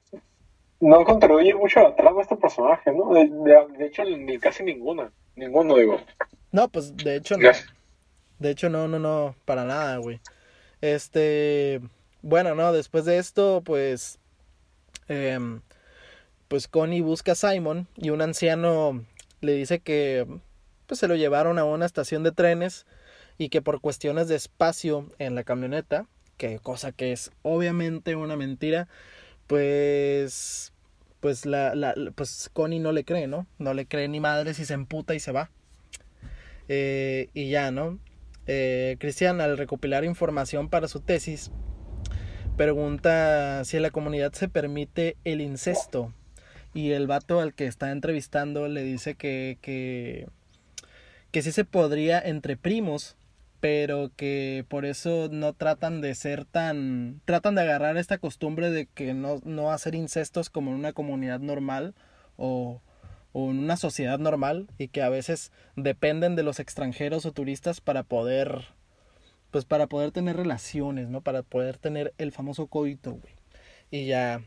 [0.80, 3.14] no contribuye mucho a la trama este personaje, ¿no?
[3.14, 5.12] De, de, de, hecho, ni casi ninguna.
[5.36, 6.00] Ninguno, digo.
[6.52, 7.50] No, pues de hecho no.
[8.40, 10.22] De hecho, no, no, no, para nada, güey.
[10.82, 11.82] Este,
[12.22, 14.20] bueno, no, después de esto, pues
[15.10, 15.38] eh,
[16.50, 19.06] pues Connie busca a Simon y un anciano
[19.40, 20.28] le dice que
[20.88, 22.86] pues se lo llevaron a una estación de trenes
[23.38, 28.36] y que por cuestiones de espacio en la camioneta, que cosa que es obviamente una
[28.36, 28.90] mentira,
[29.48, 30.74] pues
[31.20, 33.46] pues la, la pues Connie no le cree, ¿no?
[33.60, 35.52] No le cree ni madre si se emputa y se va.
[36.68, 38.00] Eh, y ya, ¿no?
[38.48, 41.52] Eh, Cristian, al recopilar información para su tesis,
[42.58, 46.14] pregunta si en la comunidad se permite el incesto.
[46.74, 50.28] Y el vato al que está entrevistando le dice que, que,
[51.32, 53.18] que sí se podría entre primos,
[53.60, 57.22] pero que por eso no tratan de ser tan...
[57.26, 61.40] tratan de agarrar esta costumbre de que no, no hacer incestos como en una comunidad
[61.40, 61.96] normal
[62.38, 62.82] o,
[63.34, 67.82] o en una sociedad normal y que a veces dependen de los extranjeros o turistas
[67.82, 68.66] para poder
[69.52, 71.22] pues para poder tener relaciones, ¿no?
[71.22, 73.34] Para poder tener el famoso coito, güey.
[73.92, 74.42] Y ya,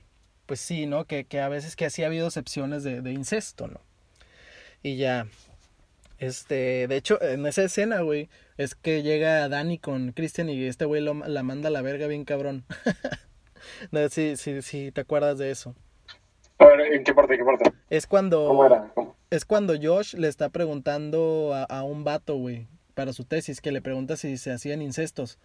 [0.52, 1.06] pues sí, ¿no?
[1.06, 3.80] Que, que a veces que así ha habido excepciones de, de incesto, ¿no?
[4.82, 5.26] Y ya,
[6.18, 10.84] este, de hecho, en esa escena, güey, es que llega Dani con Christian y este
[10.84, 12.66] güey la manda a la verga bien cabrón.
[13.92, 15.74] no, sí, sí, sí, te acuerdas de eso.
[16.58, 17.72] A ver, ¿en qué parte, qué parte?
[17.88, 18.46] Es cuando...
[18.46, 18.92] ¿Cómo era?
[19.30, 23.72] Es cuando Josh le está preguntando a, a un vato, güey, para su tesis, que
[23.72, 25.38] le pregunta si se hacían incestos.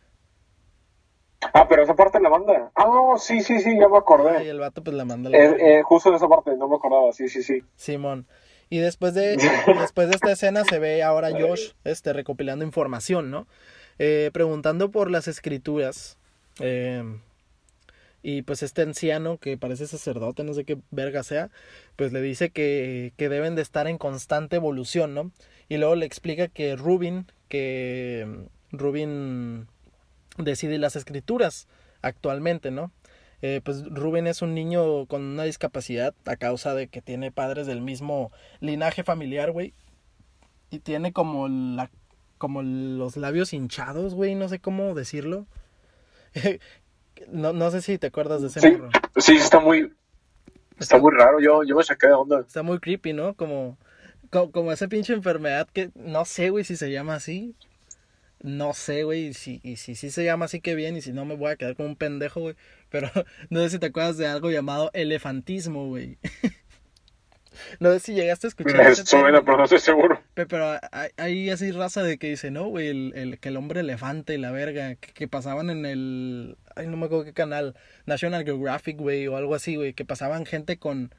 [1.53, 2.71] Ah, pero esa parte la manda.
[2.75, 4.43] Ah, no, sí, sí, sí, ya me acordé.
[4.43, 5.29] Y el vato pues la manda.
[5.29, 7.63] La eh, eh, justo en esa parte, no me acordaba, sí, sí, sí.
[7.75, 8.27] Simón.
[8.69, 9.37] Y después de,
[9.79, 13.47] después de esta escena se ve ahora Josh este, recopilando información, ¿no?
[13.99, 16.17] Eh, preguntando por las escrituras.
[16.59, 17.03] Eh,
[18.23, 21.49] y pues este anciano, que parece sacerdote, no sé qué verga sea,
[21.95, 25.31] pues le dice que, que deben de estar en constante evolución, ¿no?
[25.69, 28.27] Y luego le explica que Rubin, que
[28.71, 29.67] Rubin
[30.37, 31.67] decide las escrituras
[32.01, 32.91] actualmente, ¿no?
[33.41, 37.67] Eh, pues Rubén es un niño con una discapacidad a causa de que tiene padres
[37.67, 39.73] del mismo linaje familiar, güey.
[40.69, 41.89] Y tiene como la
[42.37, 45.45] como los labios hinchados, güey, no sé cómo decirlo.
[47.31, 48.77] no, no sé si te acuerdas de ese sí,
[49.17, 49.91] Sí, está muy
[50.79, 52.41] está, muy raro, yo, yo me saqué de onda.
[52.41, 53.33] Está muy creepy, ¿no?
[53.35, 53.77] Como,
[54.29, 57.55] como, como esa pinche enfermedad que no sé, güey, si se llama así,
[58.41, 61.11] no sé, güey, y si, y si, si se llama así que bien, y si
[61.11, 62.55] no me voy a quedar como un pendejo, güey.
[62.89, 63.09] Pero
[63.49, 66.17] no sé si te acuerdas de algo llamado elefantismo, güey.
[67.79, 68.77] no sé si llegaste a escuchar.
[68.77, 70.21] Me suena, pero no estoy seguro.
[70.35, 70.79] Pero
[71.17, 74.37] hay, así raza de que dice, no, güey, el, el, que el hombre elefante y
[74.37, 76.57] la verga, que, que, pasaban en el.
[76.77, 77.75] Ay, no me acuerdo qué canal.
[78.05, 81.13] National Geographic, güey, o algo así, güey, que pasaban gente con.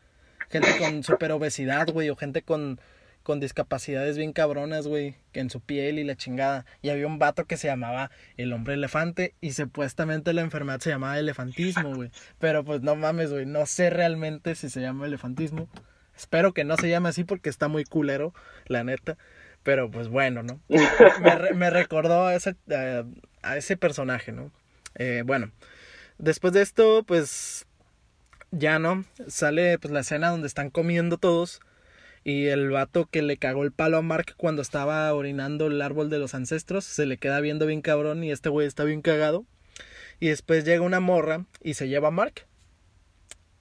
[0.48, 2.80] Gente con super obesidad, güey, o gente con
[3.28, 6.64] con discapacidades bien cabronas, güey, que en su piel y la chingada.
[6.80, 10.88] Y había un vato que se llamaba el hombre elefante y supuestamente la enfermedad se
[10.88, 12.10] llamaba elefantismo, güey.
[12.38, 15.68] Pero pues no mames, güey, no sé realmente si se llama elefantismo.
[16.16, 18.32] Espero que no se llame así porque está muy culero,
[18.64, 19.18] la neta.
[19.62, 20.58] Pero pues bueno, ¿no?
[21.20, 22.56] Me, me recordó a ese,
[23.42, 24.50] a, ese personaje, ¿no?
[24.94, 25.50] Eh, bueno,
[26.16, 27.66] después de esto, pues
[28.52, 31.60] ya no, sale pues la escena donde están comiendo todos
[32.28, 36.10] y el vato que le cagó el palo a Mark cuando estaba orinando el árbol
[36.10, 39.46] de los ancestros se le queda viendo bien cabrón y este güey está bien cagado.
[40.20, 42.46] Y después llega una morra y se lleva a Mark.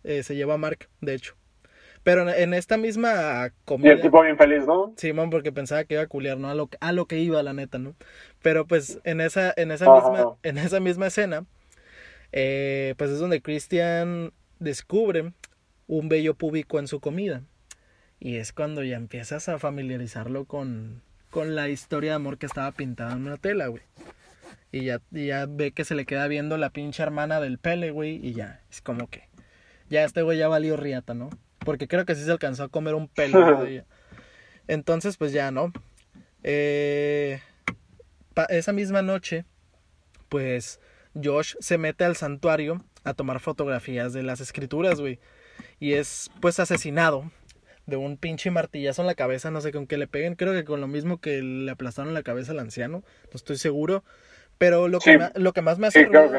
[0.04, 1.36] Eh, se lleva a Mark, de hecho.
[2.04, 3.88] Pero en esta misma comida.
[3.88, 4.94] Y el tipo bien feliz, ¿no?
[4.98, 6.50] Simón, porque pensaba que iba a culiar, ¿no?
[6.50, 7.96] A lo, a lo que iba, la neta, ¿no?
[8.42, 11.46] Pero pues en esa, en esa, misma, en esa misma escena,
[12.34, 15.32] eh, pues es donde Christian descubre
[15.88, 17.44] un vello púbico en su comida.
[18.20, 22.72] Y es cuando ya empiezas a familiarizarlo con, con la historia de amor que estaba
[22.72, 23.84] pintada en una tela, güey.
[24.72, 28.20] Y ya, ya ve que se le queda viendo la pinche hermana del Pele, güey.
[28.26, 29.30] Y ya, es como que.
[29.90, 31.30] Ya este güey ya valió riata, ¿no?
[31.60, 33.86] Porque creo que sí se alcanzó a comer un pelo de ella.
[34.68, 35.72] Entonces, pues ya, ¿no?
[36.44, 37.42] Eh,
[38.50, 39.46] esa misma noche,
[40.30, 40.80] pues
[41.22, 45.20] Josh se mete al santuario a tomar fotografías de las escrituras, güey.
[45.80, 47.32] Y es pues asesinado
[47.88, 50.66] de un pinche martillazo en la cabeza, no sé con qué le peguen, creo que
[50.66, 54.04] con lo mismo que le aplastaron la cabeza al anciano, no estoy seguro,
[54.58, 56.30] pero lo que, lo que más me hace ruido,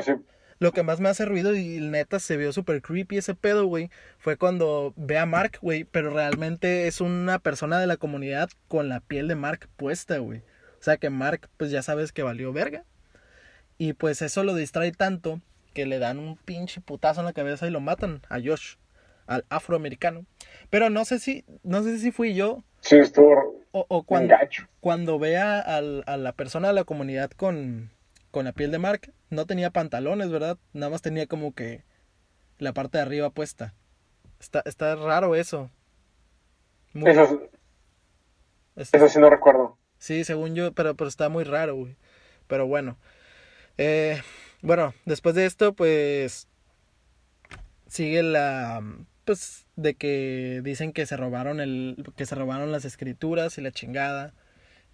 [0.61, 3.90] lo que más me hace ruido y neta se vio súper creepy ese pedo, güey,
[4.18, 8.90] fue cuando ve a Mark, güey, pero realmente es una persona de la comunidad con
[8.90, 12.52] la piel de Mark puesta, güey, o sea que Mark, pues ya sabes que valió
[12.52, 12.84] verga,
[13.78, 15.40] y pues eso lo distrae tanto
[15.72, 18.74] que le dan un pinche putazo en la cabeza y lo matan a Josh
[19.28, 20.26] al afroamericano.
[20.70, 22.64] Pero no sé si, no sé si fui yo.
[22.80, 24.34] Sí, estuvo o, o cuando,
[24.80, 27.90] cuando vea a la persona de la comunidad con,
[28.30, 30.58] con la piel de Mark, no tenía pantalones, ¿verdad?
[30.72, 31.84] Nada más tenía como que
[32.58, 33.74] la parte de arriba puesta.
[34.40, 35.70] Está, está raro eso.
[36.94, 37.50] eso,
[38.76, 39.76] eso sí no recuerdo.
[39.98, 41.96] Sí, según yo, pero, pero está muy raro, güey.
[42.46, 42.96] Pero bueno.
[43.76, 44.20] Eh,
[44.62, 46.48] bueno, después de esto, pues
[47.86, 48.82] sigue la
[49.28, 53.72] pues de que dicen que se robaron el que se robaron las escrituras y la
[53.72, 54.32] chingada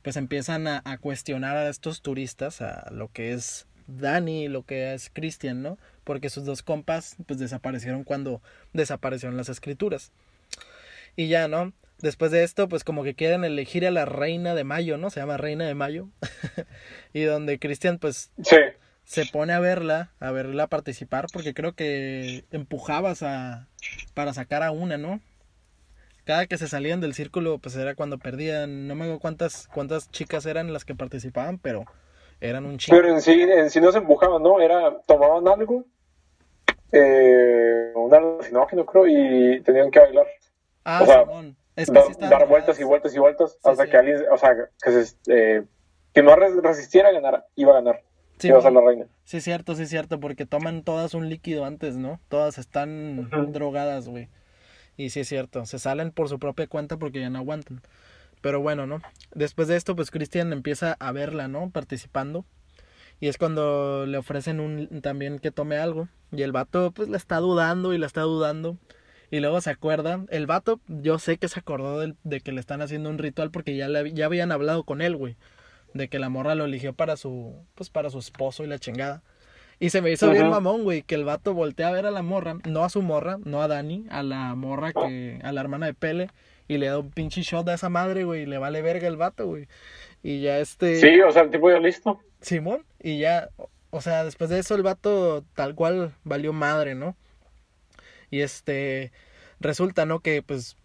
[0.02, 4.92] pues empiezan a, cuestionar a estos turistas, a lo que es Dani y lo que
[4.92, 5.78] es Christian, ¿no?
[6.02, 8.42] Porque sus dos compas pues desaparecieron cuando
[8.72, 10.10] desaparecieron las escrituras.
[11.14, 11.72] Y ya, ¿no?
[12.00, 15.10] Después de esto, pues como que quieren elegir a la reina de mayo, ¿no?
[15.10, 16.08] Se llama reina de mayo.
[17.12, 18.56] y donde Christian pues Sí.
[19.04, 23.68] Se pone a verla, a verla participar, porque creo que empujabas a
[24.14, 25.20] para sacar a una, ¿no?
[26.24, 30.10] Cada que se salían del círculo, pues era cuando perdían, no me acuerdo cuántas, cuántas
[30.10, 31.84] chicas eran las que participaban, pero
[32.40, 32.96] eran un chico.
[32.96, 34.58] Pero en sí, en sí no se empujaban, ¿no?
[34.60, 35.84] Era, tomaban algo,
[36.92, 40.26] eh, un alucinógeno creo, y tenían que bailar.
[40.84, 41.24] Ah, o sea.
[41.76, 43.90] Es que Da- sí estaban dar vueltas y vueltas y vueltas Sí, hasta sí.
[43.90, 45.64] que alguien, o sea, que, se, eh,
[46.12, 48.00] que no res- resistiera ganara, iba a ganar,
[48.38, 49.06] Sí, iba a ser la reina.
[49.24, 52.20] Sí, cierto, sí, cierto, porque toman todas un líquido antes, ¿no?
[52.28, 54.28] Todas están drogadas, güey.
[54.96, 57.80] Y sí es cierto, se salen por su propia cuenta porque ya no aguantan.
[58.40, 59.00] Pero bueno, ¿no?
[59.34, 61.70] Después de esto, pues Christian empieza a verla, ¿no?
[61.70, 62.44] Participando.
[63.20, 66.08] Y es cuando le ofrecen un también que tome algo.
[66.30, 68.76] Y el vato, pues, la está dudando y la está dudando.
[69.30, 70.24] Y luego se acuerda.
[70.28, 73.76] El vato, yo sé que se acordó de que le están haciendo un ritual porque
[73.76, 75.36] ya, le, ya habían hablado con él, güey.
[75.94, 79.22] De que la morra lo eligió para su, pues, para su esposo y la chingada.
[79.80, 82.22] Y se me hizo bien mamón, güey, que el vato voltea a ver a la
[82.22, 85.86] morra, no a su morra, no a Dani, a la morra que, a la hermana
[85.86, 86.30] de Pele,
[86.68, 89.16] y le da un pinche shot a esa madre, güey, y le vale verga el
[89.16, 89.66] vato, güey.
[90.22, 91.00] Y ya este...
[91.00, 92.20] Sí, o sea, el tipo ya listo.
[92.40, 96.94] Simón, y ya, o- o sea, después de eso el vato tal cual valió madre,
[96.94, 97.16] ¿no?
[98.30, 99.12] Y este,
[99.60, 100.20] resulta, ¿no?
[100.20, 100.76] Que pues,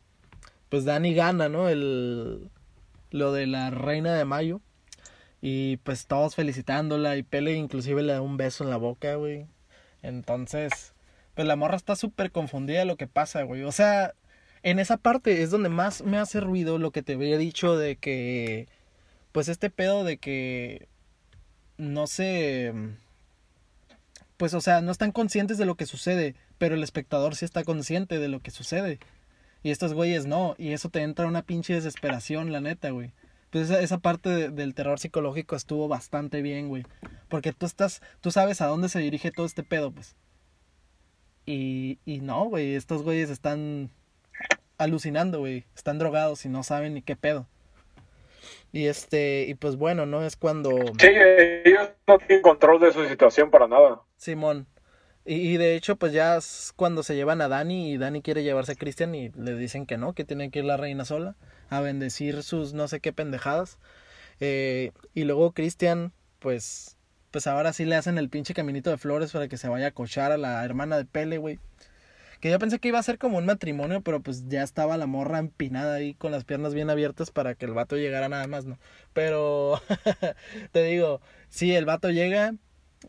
[0.69, 1.69] pues Dani gana, ¿no?
[1.69, 2.49] El,
[3.11, 4.61] lo de la reina de mayo.
[5.41, 9.47] Y pues todos felicitándola y Pele inclusive le da un beso en la boca, güey.
[10.01, 10.93] Entonces,
[11.35, 13.63] pues la morra está súper confundida de lo que pasa, güey.
[13.63, 14.13] O sea,
[14.63, 17.95] en esa parte es donde más me hace ruido lo que te había dicho de
[17.95, 18.67] que,
[19.31, 20.87] pues este pedo de que
[21.77, 22.73] no sé,
[24.37, 27.63] pues o sea, no están conscientes de lo que sucede, pero el espectador sí está
[27.63, 28.99] consciente de lo que sucede.
[29.63, 33.11] Y estos güeyes no, y eso te entra una pinche desesperación, la neta, güey.
[33.51, 36.85] Pues esa, esa parte de- del terror psicológico estuvo bastante bien, güey.
[37.29, 40.15] Porque tú estás, tú sabes a dónde se dirige todo este pedo, pues.
[41.45, 43.89] Y, y no, güey, estos güeyes están
[44.77, 45.65] alucinando, güey.
[45.75, 47.47] Están drogados y no saben ni qué pedo.
[48.71, 50.23] Y este, y pues bueno, ¿no?
[50.23, 50.69] Es cuando...
[50.99, 51.07] Sí,
[51.65, 54.01] ellos no tienen control de su situación para nada.
[54.17, 54.67] Simón.
[55.25, 58.43] Y, y de hecho, pues ya es cuando se llevan a Dani y Dani quiere
[58.43, 61.35] llevarse a Cristian y le dicen que no, que tiene que ir la reina sola
[61.69, 63.77] a bendecir sus no sé qué pendejadas.
[64.39, 66.97] Eh, y luego Cristian, pues,
[67.31, 69.91] pues ahora sí le hacen el pinche caminito de flores para que se vaya a
[69.91, 71.59] cochar a la hermana de Pele, güey.
[72.39, 75.07] Que yo pensé que iba a ser como un matrimonio, pero pues ya estaba la
[75.07, 78.65] morra empinada ahí con las piernas bien abiertas para que el vato llegara nada más,
[78.65, 78.79] ¿no?
[79.11, 79.81] Pero
[80.71, 82.53] te digo, sí, el vato llega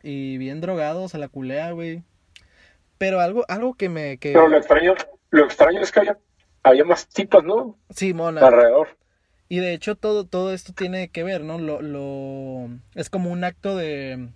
[0.03, 2.03] y bien drogado, se la culea, güey.
[2.99, 4.19] Pero algo, algo que me...
[4.19, 4.33] Que...
[4.33, 4.95] Pero lo extraño,
[5.31, 6.19] lo extraño es que había,
[6.63, 7.79] había más tipas, ¿no?
[7.91, 8.47] Sí, mona.
[8.47, 8.97] Alrededor.
[9.49, 11.59] Y de hecho todo, todo esto tiene que ver, ¿no?
[11.59, 12.69] Lo, lo...
[12.95, 14.29] Es como un acto de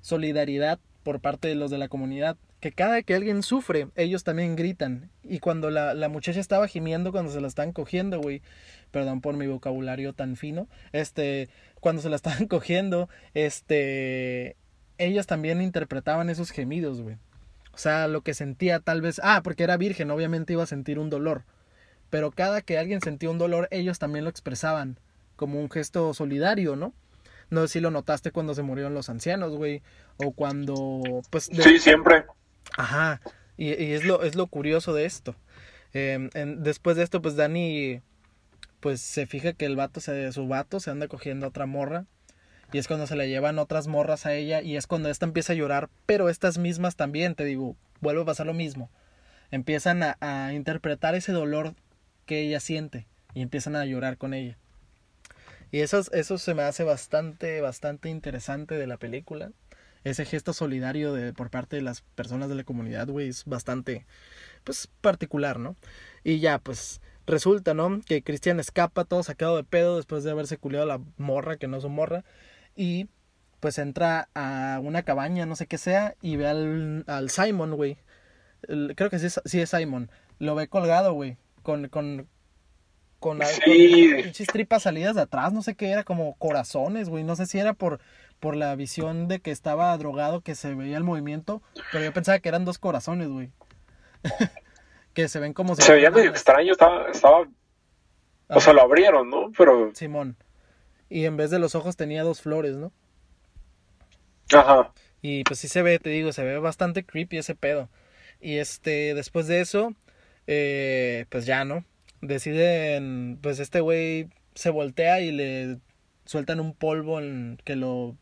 [0.00, 2.36] solidaridad por parte de los de la comunidad.
[2.60, 5.10] Que cada que alguien sufre, ellos también gritan.
[5.22, 8.42] Y cuando la, la muchacha estaba gimiendo cuando se la estaban cogiendo, güey.
[8.90, 10.66] Perdón por mi vocabulario tan fino.
[10.92, 11.48] Este,
[11.80, 14.56] cuando se la estaban cogiendo, este,
[14.98, 17.18] ellos también interpretaban esos gemidos, güey.
[17.78, 20.98] O sea, lo que sentía tal vez, ah, porque era virgen, obviamente iba a sentir
[20.98, 21.44] un dolor.
[22.10, 24.98] Pero cada que alguien sentía un dolor, ellos también lo expresaban
[25.36, 26.92] como un gesto solidario, ¿no?
[27.50, 29.82] No sé si lo notaste cuando se murieron los ancianos, güey,
[30.16, 32.24] o cuando, pues, de- Sí, siempre.
[32.76, 33.20] Ajá,
[33.56, 35.36] y, y es, lo, es lo curioso de esto.
[35.94, 38.02] Eh, en- después de esto, pues Dani,
[38.80, 42.06] pues se fija que el vato, se, su vato se anda cogiendo a otra morra.
[42.72, 45.52] Y es cuando se le llevan otras morras a ella y es cuando esta empieza
[45.52, 45.88] a llorar.
[46.06, 48.90] Pero estas mismas también, te digo, vuelve a pasar lo mismo.
[49.50, 51.74] Empiezan a, interpretar ese dolor
[52.26, 54.58] que ella siente y empiezan a llorar con ella.
[55.70, 59.50] Y eso, eso se me hace bastante, bastante interesante de la película
[60.04, 64.06] ese gesto solidario de, por parte de las personas de la comunidad, güey, es bastante,
[64.64, 65.76] pues, particular, ¿no?
[66.24, 68.00] Y ya, pues, resulta, ¿no?
[68.06, 71.68] Que Cristian escapa todo sacado de pedo después de haberse culeado a la morra, que
[71.68, 72.24] no es su morra,
[72.78, 73.08] y
[73.58, 77.98] pues entra a una cabaña, no sé qué sea, y ve al, al Simon, güey.
[78.94, 80.10] Creo que sí es, sí es Simon.
[80.38, 82.28] Lo ve colgado, güey, con, con,
[83.18, 83.60] con, Sí.
[84.12, 87.46] con pinches tripas salidas de atrás, no sé qué era, como corazones, güey, no sé
[87.46, 87.98] si era por
[88.38, 91.60] por la visión de que estaba drogado, que se veía el movimiento,
[91.90, 93.50] pero yo pensaba que eran dos corazones, güey.
[95.12, 97.48] que se ven como si Se veía medio extraño, estaba, estaba,
[98.46, 99.50] o sea, lo abrieron, ¿no?
[99.58, 100.36] Pero Simón.
[101.10, 102.92] Y en vez de los ojos tenía dos flores, ¿no?
[104.52, 104.92] Ajá.
[105.22, 107.88] Y pues sí se ve, te digo, se ve bastante creepy ese pedo.
[108.40, 109.94] Y este, después de eso,
[110.46, 111.84] eh, pues ya, ¿no?
[112.20, 115.78] Deciden, pues este güey se voltea y le
[116.24, 118.16] sueltan un polvo en, que lo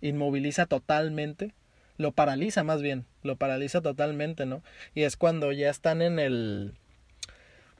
[0.00, 1.54] inmoviliza totalmente.
[1.98, 4.62] Lo paraliza más bien, lo paraliza totalmente, ¿no?
[4.94, 6.74] Y es cuando ya están en el...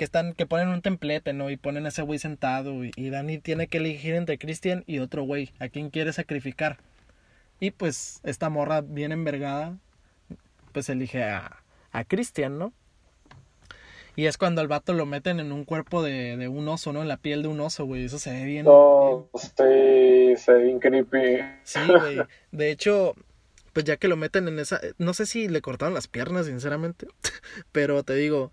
[0.02, 1.48] Que están, que ponen un templete, ¿no?
[1.48, 2.84] Y ponen a ese güey sentado.
[2.84, 5.52] Y, y Dani tiene que elegir entre Christian y otro güey.
[5.60, 6.78] ¿A quién quiere sacrificar?
[7.60, 9.78] Y pues esta morra bien envergada,
[10.72, 12.72] pues elige a, a Christian, ¿no?
[14.16, 17.02] Y es cuando al vato lo meten en un cuerpo de, de un oso, ¿no?
[17.02, 18.06] En la piel de un oso, güey.
[18.06, 18.64] Eso se ve bien.
[18.64, 21.44] No, sí, se ve bien creepy.
[21.62, 22.18] Sí, güey.
[22.50, 23.14] De hecho,
[23.72, 24.80] pues ya que lo meten en esa...
[24.98, 27.06] No sé si le cortaron las piernas, sinceramente.
[27.70, 28.50] Pero te digo,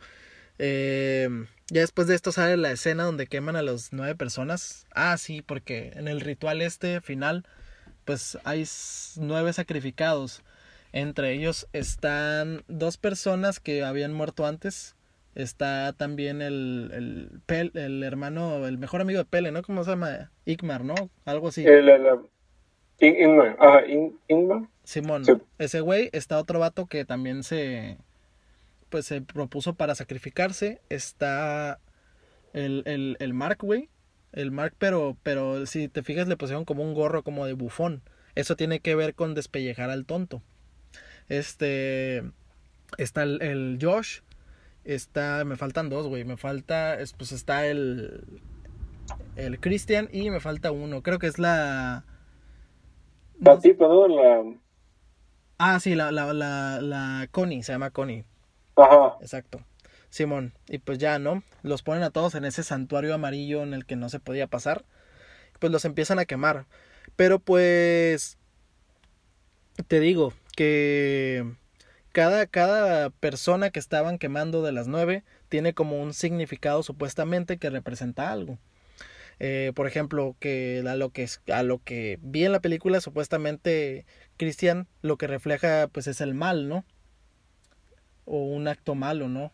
[0.59, 1.27] eh,
[1.69, 4.85] ya después de esto sale la escena donde queman a las nueve personas.
[4.93, 7.45] Ah, sí, porque en el ritual este final,
[8.05, 8.65] pues hay
[9.17, 10.43] nueve sacrificados.
[10.91, 14.95] Entre ellos están dos personas que habían muerto antes.
[15.35, 19.61] Está también el, el, Pel- el hermano, el mejor amigo de Pele, ¿no?
[19.61, 20.31] ¿Cómo se llama?
[20.45, 20.95] Igmar, ¿no?
[21.25, 21.63] Algo así.
[21.65, 22.05] El, el,
[22.99, 23.83] Ingmar, ajá.
[24.83, 25.33] Simón, Sí.
[25.59, 27.97] ese güey, está otro vato que también se
[28.89, 31.79] pues se propuso para sacrificarse, está
[32.53, 33.89] el, el, el Mark, güey,
[34.33, 38.03] el Mark, pero, pero si te fijas le pusieron como un gorro como de bufón,
[38.35, 40.41] eso tiene que ver con despellejar al tonto,
[41.29, 42.23] este,
[42.97, 44.21] está el, el Josh,
[44.85, 48.41] está, me faltan dos, güey, me falta, es- pues está el,
[49.35, 52.05] el Christian y me falta uno, creo que es la...
[53.39, 54.07] La tipa, ¿no?
[54.07, 54.43] La...
[55.59, 58.25] Ah, sí, la, la, la, la Connie, se llama Connie.
[59.21, 59.59] Exacto.
[60.09, 60.53] Simón.
[60.67, 61.43] Y pues ya, ¿no?
[61.61, 64.85] Los ponen a todos en ese santuario amarillo en el que no se podía pasar.
[65.59, 66.65] Pues los empiezan a quemar.
[67.15, 68.37] Pero pues...
[69.87, 71.45] Te digo que
[72.11, 77.69] cada, cada persona que estaban quemando de las nueve tiene como un significado supuestamente que
[77.69, 78.59] representa algo.
[79.39, 84.05] Eh, por ejemplo, que a lo que a lo que vi en la película, supuestamente
[84.35, 86.83] Cristian lo que refleja pues es el mal, ¿no?
[88.31, 89.51] O un acto malo, ¿no?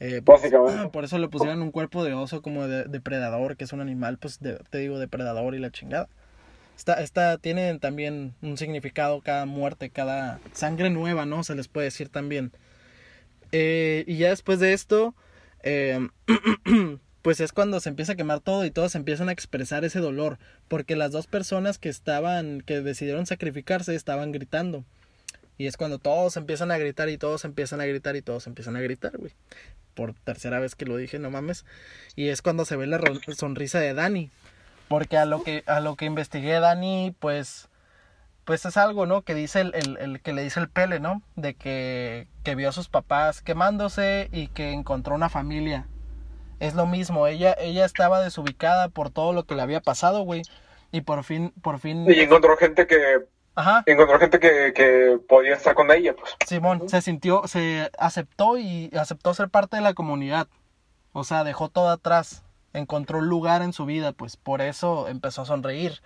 [0.00, 0.88] Eh, pues, Básicamente.
[0.90, 4.16] por eso le pusieron un cuerpo de oso como de depredador, que es un animal,
[4.18, 6.08] pues de- te digo, depredador y la chingada.
[6.76, 11.42] Esta, esta tienen también un significado cada muerte, cada sangre nueva, ¿no?
[11.44, 12.52] Se les puede decir también.
[13.52, 15.14] Eh, y ya después de esto,
[15.64, 16.08] eh,
[17.22, 20.38] pues es cuando se empieza a quemar todo y todos empiezan a expresar ese dolor,
[20.68, 24.84] porque las dos personas que estaban, que decidieron sacrificarse, estaban gritando.
[25.58, 28.76] Y es cuando todos empiezan a gritar y todos empiezan a gritar y todos empiezan
[28.76, 29.32] a gritar, güey.
[29.94, 31.66] Por tercera vez que lo dije, no mames.
[32.14, 33.00] Y es cuando se ve la
[33.36, 34.30] sonrisa de Dani.
[34.86, 37.68] Porque a lo que, a lo que investigué, Dani, pues,
[38.44, 39.22] pues es algo, ¿no?
[39.22, 41.22] Que dice el, el, el que le dice el Pele, ¿no?
[41.34, 45.88] De que, que vio a sus papás quemándose y que encontró una familia.
[46.60, 50.42] Es lo mismo, ella, ella estaba desubicada por todo lo que le había pasado, güey.
[50.90, 52.06] Y por fin, por fin.
[52.08, 53.26] Y encontró gente que
[53.58, 53.82] Ajá.
[53.86, 56.36] encontró gente que, que podía estar con ella, pues.
[56.46, 60.46] Simón se sintió, se aceptó y aceptó ser parte de la comunidad.
[61.12, 62.44] O sea, dejó todo atrás.
[62.72, 66.00] Encontró un lugar en su vida, pues por eso empezó a sonreír.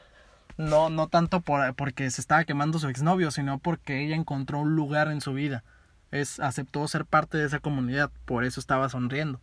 [0.57, 4.75] No, no tanto por, porque se estaba quemando su exnovio, sino porque ella encontró un
[4.75, 5.63] lugar en su vida.
[6.11, 9.43] Es, aceptó ser parte de esa comunidad, por eso estaba sonriendo.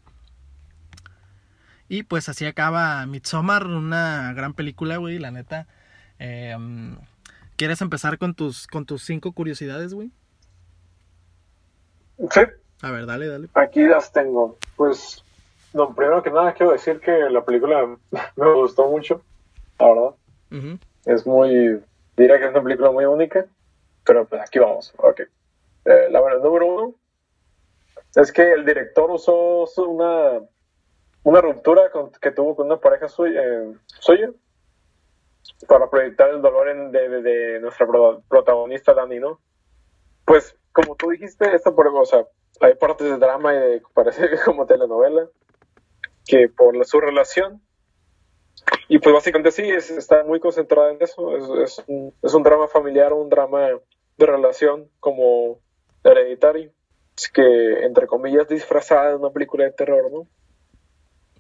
[1.88, 5.68] Y pues así acaba Midsommar, una gran película, güey, la neta.
[6.18, 6.58] Eh,
[7.60, 10.12] ¿Quieres empezar con tus, con tus cinco curiosidades, güey?
[12.32, 12.40] Sí,
[12.82, 13.50] A ver, dale, dale.
[13.54, 14.58] aquí las tengo.
[14.78, 15.26] Pues,
[15.74, 17.86] no, primero que nada quiero decir que la película
[18.38, 19.22] me gustó mucho,
[19.78, 20.76] la verdad.
[21.06, 21.82] Es muy,
[22.16, 23.46] diría que es una película muy única,
[24.06, 24.94] pero pues aquí vamos.
[24.96, 25.20] Ok.
[25.84, 26.96] Eh, la verdad, número uno
[28.16, 30.40] es que el director usó una,
[31.24, 34.30] una ruptura con- que tuvo con una pareja suya, eh, suya
[35.68, 39.40] para proyectar el dolor en- de, nuestra pro- protagonista Dani, ¿no?
[40.26, 42.26] Pues, como tú dijiste, esta por, o sea,
[42.62, 45.28] hay partes de drama y de, parece como telenovela,
[46.26, 47.62] que por la- su relación
[48.88, 51.36] y pues básicamente sí, es- está muy concentrada en eso.
[51.36, 53.68] Es, es un, es un drama familiar, un drama
[54.18, 55.60] de relación como
[56.04, 56.72] hereditario.
[57.16, 60.28] Es que, entre comillas, disfrazada de una película de terror, ¿no?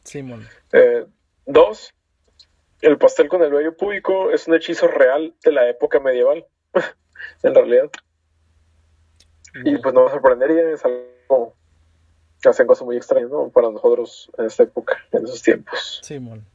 [0.03, 0.45] Simón.
[0.73, 1.05] Eh,
[1.45, 1.93] dos,
[2.81, 6.45] el pastel con el vello público es un hechizo real de la época medieval,
[7.43, 7.89] en realidad.
[9.65, 11.55] Y pues no me sorprendería, es algo
[12.41, 13.49] que hacen cosas muy extrañas, ¿no?
[13.49, 15.99] Para nosotros en esta época, en esos tiempos.
[16.03, 16.45] Simón.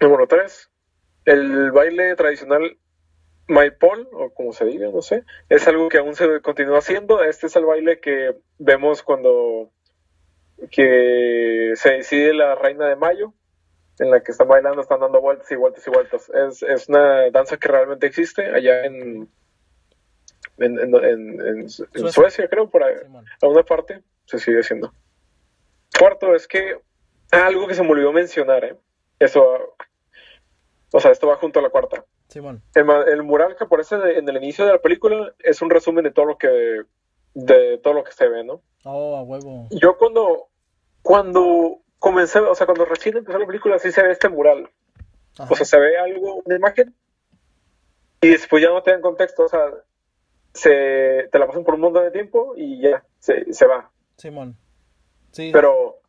[0.00, 0.70] Número 3.
[1.26, 2.78] el baile tradicional
[3.50, 7.22] Maipol, o como se diga, no sé, es algo que aún se continúa haciendo.
[7.22, 9.70] Este es el baile que vemos cuando
[10.70, 13.34] que se decide la reina de mayo,
[14.00, 16.30] en la que están bailando, están dando vueltas y vueltas y vueltas.
[16.30, 19.28] Es, es una danza que realmente existe allá en,
[20.58, 22.48] en, en, en Suecia.
[22.48, 22.94] creo, por ahí,
[23.42, 24.92] a una parte, se sigue haciendo.
[25.98, 26.78] Cuarto, es que
[27.30, 28.76] algo que se me olvidó mencionar, ¿eh?
[29.18, 29.76] Eso,
[30.92, 32.04] o sea, esto va junto a la cuarta.
[32.28, 32.62] Simón.
[32.74, 36.24] El, mural que aparece en el inicio de la película es un resumen de todo
[36.24, 36.82] lo que
[37.34, 38.62] de todo lo que se ve, ¿no?
[38.84, 39.68] Oh, a huevo.
[39.70, 40.48] Yo cuando
[41.02, 44.68] cuando comencé, o sea, cuando recién empezó la película sí se ve este mural.
[45.38, 46.94] O sea, se ve algo, una imagen
[48.20, 49.70] y después ya no te dan contexto, o sea,
[50.52, 53.90] se te la pasan por un montón de tiempo y ya se, se va.
[54.16, 54.56] Simón.
[55.30, 55.50] Sí.
[55.52, 56.00] Pero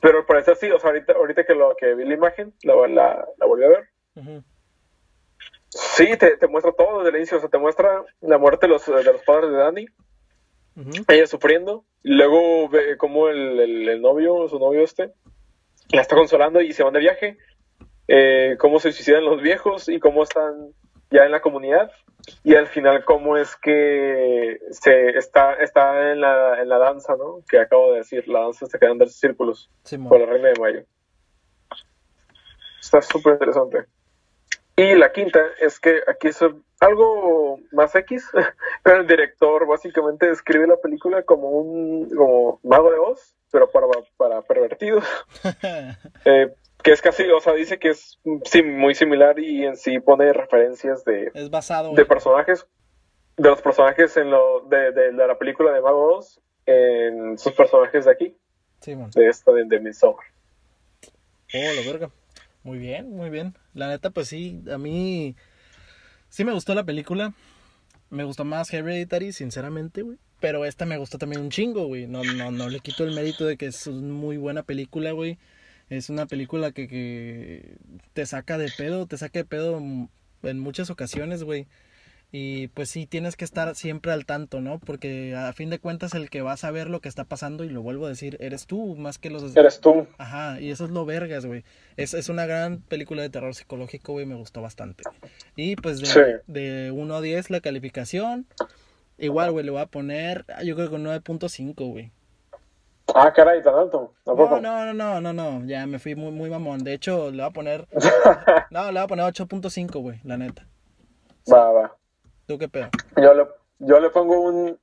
[0.00, 2.74] pero al parecer sí, o sea, ahorita, ahorita que lo que vi la imagen, la,
[2.88, 3.88] la, la volví a ver,
[5.68, 8.72] Sí, te, te, muestra todo desde el inicio, o sea, te muestra la muerte de
[8.72, 9.56] los, de los padres de
[10.74, 15.12] Dani, ella sufriendo, luego ve cómo el, el, novio, su novio este,
[15.90, 17.38] la está consolando y se van de viaje,
[18.08, 20.72] eh, cómo se suicidan los viejos y cómo están
[21.10, 21.90] ya en la comunidad,
[22.42, 27.42] y al final cómo es que se está, está en, la, en la danza, ¿no?
[27.48, 29.70] Que acabo de decir, la danza se quedan de círculos
[30.08, 30.84] con la reina de mayo.
[32.80, 33.86] Está súper interesante.
[34.76, 36.40] Y la quinta es que aquí es
[36.82, 38.28] algo más X,
[38.82, 43.86] pero el director básicamente describe la película como un como mago de voz, pero para,
[44.16, 45.04] para pervertidos.
[46.24, 46.52] eh,
[46.82, 50.32] que es casi, o sea, dice que es sí, muy similar y en sí pone
[50.32, 52.66] referencias de, es basado de personajes,
[53.36, 58.04] de los personajes en lo, de, de, la película de Mago 2, en sus personajes
[58.06, 58.36] de aquí,
[58.84, 60.26] de esta de, de Midsommar.
[61.54, 62.10] Oh, la verga.
[62.64, 63.54] Muy bien, muy bien.
[63.74, 65.36] La neta, pues sí, a mí
[66.32, 67.34] sí me gustó la película.
[68.10, 70.18] Me gustó más Hereditary, sinceramente, güey.
[70.40, 72.06] Pero esta me gustó también un chingo, güey.
[72.06, 75.38] No, no, no le quito el mérito de que es una muy buena película, güey.
[75.88, 77.76] Es una película que, que
[78.14, 81.66] te saca de pedo, te saca de pedo en muchas ocasiones, güey.
[82.34, 84.78] Y pues sí, tienes que estar siempre al tanto, ¿no?
[84.78, 87.68] Porque a fin de cuentas el que va a saber lo que está pasando, y
[87.68, 89.54] lo vuelvo a decir, eres tú, más que los...
[89.54, 90.06] Eres tú.
[90.16, 91.62] Ajá, y eso es lo vergas, güey.
[91.98, 95.04] Es, es una gran película de terror psicológico, güey, me gustó bastante.
[95.56, 98.46] Y pues de, de 1 a 10 la calificación,
[99.18, 102.12] igual, güey, le voy a poner, yo creo que 9.5, güey.
[103.14, 104.14] Ah, caray, tan alto.
[104.24, 106.82] No, no, no, no, no, ya me fui muy, muy mamón.
[106.82, 107.88] De hecho, le voy a poner...
[108.70, 110.66] no, le voy a poner 8.5, güey, la neta.
[111.52, 111.96] Va, va.
[112.52, 112.90] ¿Tú qué pedo?
[113.16, 113.46] Yo le,
[113.78, 114.78] yo le pongo un...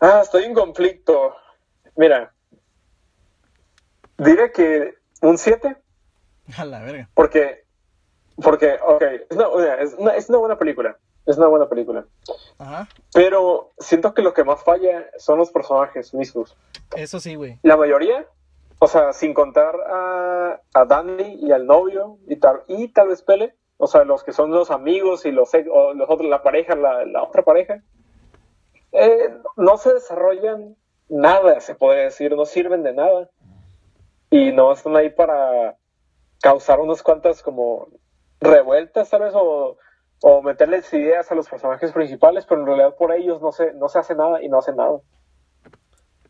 [0.00, 1.34] Ah, estoy en conflicto.
[1.94, 2.32] Mira,
[4.16, 5.76] diré que un 7.
[6.56, 7.10] A la verga.
[7.12, 7.66] Porque,
[8.42, 10.96] porque, ok, es una, es, una, es una, buena película.
[11.26, 12.06] Es una buena película.
[12.56, 12.88] Ajá.
[13.12, 16.56] Pero siento que lo que más falla son los personajes mismos.
[16.96, 17.58] Eso sí, güey.
[17.62, 18.26] La mayoría,
[18.78, 23.20] o sea, sin contar a, a Danny y al novio y tal, y tal vez
[23.20, 27.22] Pele, o sea, los que son los amigos y los, los otros, la pareja, la,
[27.22, 27.82] otra pareja,
[28.92, 30.76] eh, no se desarrollan
[31.08, 33.30] nada, se podría decir, no sirven de nada.
[34.30, 35.76] Y no están ahí para
[36.42, 37.88] causar unas cuantas como
[38.40, 39.78] revueltas, tal vez, o,
[40.22, 43.88] o meterles ideas a los personajes principales, pero en realidad por ellos no se, no
[43.88, 44.98] se hace nada y no hacen nada.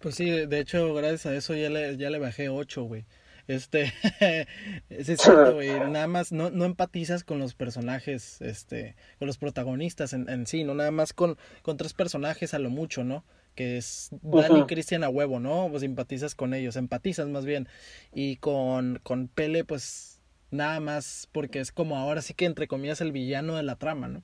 [0.01, 3.05] Pues sí, de hecho, gracias a eso ya le, ya le bajé 8, güey.
[3.49, 3.95] Este,
[4.91, 5.81] es cierto, güey.
[5.81, 10.63] Nada más no, no empatizas con los personajes, este, con los protagonistas en, en sí,
[10.63, 13.25] no nada más con, con tres personajes a lo mucho, ¿no?
[13.55, 15.69] Que es Dani y Cristian a huevo, ¿no?
[15.71, 17.69] Pues empatizas con ellos, empatizas más bien.
[18.13, 20.21] Y con, con Pele, pues
[20.51, 24.09] nada más porque es como ahora sí que entre comillas el villano de la trama,
[24.09, 24.23] ¿no?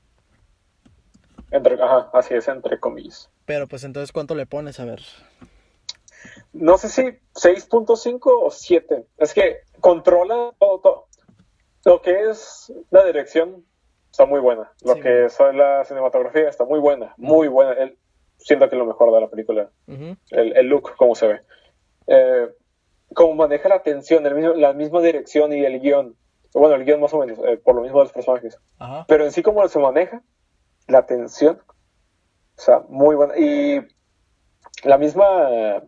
[1.50, 3.30] Entre, ajá, así es, entre comillas.
[3.46, 4.78] Pero pues entonces, ¿cuánto le pones?
[4.80, 5.00] A ver
[6.52, 9.06] no sé si 6.5 o 7.
[9.18, 11.06] Es que controla todo,
[11.84, 13.64] Lo que es la dirección
[14.10, 14.70] está muy buena.
[14.82, 17.72] Lo que es la cinematografía está muy buena, muy buena.
[17.72, 17.98] El,
[18.38, 19.70] siento que es lo mejor de la película.
[20.30, 21.40] el, look, como se ve.
[22.06, 22.48] Eh,
[23.12, 26.16] como maneja la tensión, el mismo, la misma dirección y el guion.
[26.52, 28.58] Bueno, el guion más o menos, eh, por lo mismo de los personajes.
[29.08, 30.22] Pero en sí como se maneja,
[30.86, 31.60] la tensión,
[32.56, 33.36] o sea, muy buena.
[33.36, 33.80] Y
[34.84, 35.82] la misma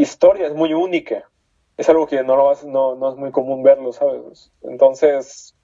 [0.00, 1.28] historia es muy única.
[1.76, 4.52] Es algo que no, lo no, no es muy común verlo, ¿sabes?
[4.62, 5.54] Entonces,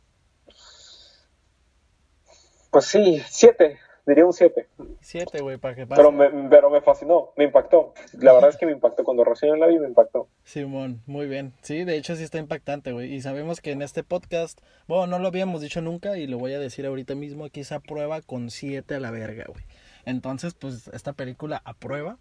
[2.71, 3.79] pues sí, siete.
[4.07, 4.69] diría un 7.
[5.01, 6.01] 7, güey, para que pase.
[6.01, 7.93] Pero me, pero me fascinó, me impactó.
[8.19, 9.05] La verdad es que me impactó.
[9.05, 10.29] Cuando recién la vi, me impactó.
[10.45, 11.53] Simón, muy bien.
[11.63, 13.13] Sí, de hecho sí está impactante, güey.
[13.13, 16.53] Y sabemos que en este podcast, bueno, no lo habíamos dicho nunca y lo voy
[16.55, 19.65] a decir ahorita mismo, aquí se aprueba con 7 a la verga, güey.
[20.05, 22.19] Entonces, pues esta película aprueba.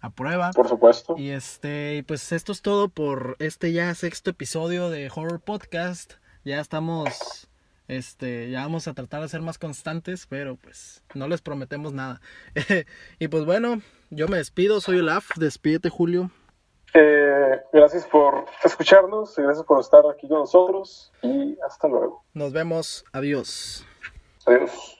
[0.00, 0.50] Aprueba.
[0.52, 1.14] Por supuesto.
[1.16, 6.14] Y este, y pues esto es todo por este ya sexto episodio de Horror Podcast.
[6.44, 7.48] Ya estamos,
[7.88, 12.20] este, ya vamos a tratar de ser más constantes, pero pues no les prometemos nada.
[13.18, 13.80] y pues bueno,
[14.10, 16.30] yo me despido, soy Olaf, despídete Julio.
[16.94, 22.24] Eh, gracias por escucharnos, gracias por estar aquí con nosotros y hasta luego.
[22.32, 23.84] Nos vemos, adiós.
[24.46, 24.95] Adiós.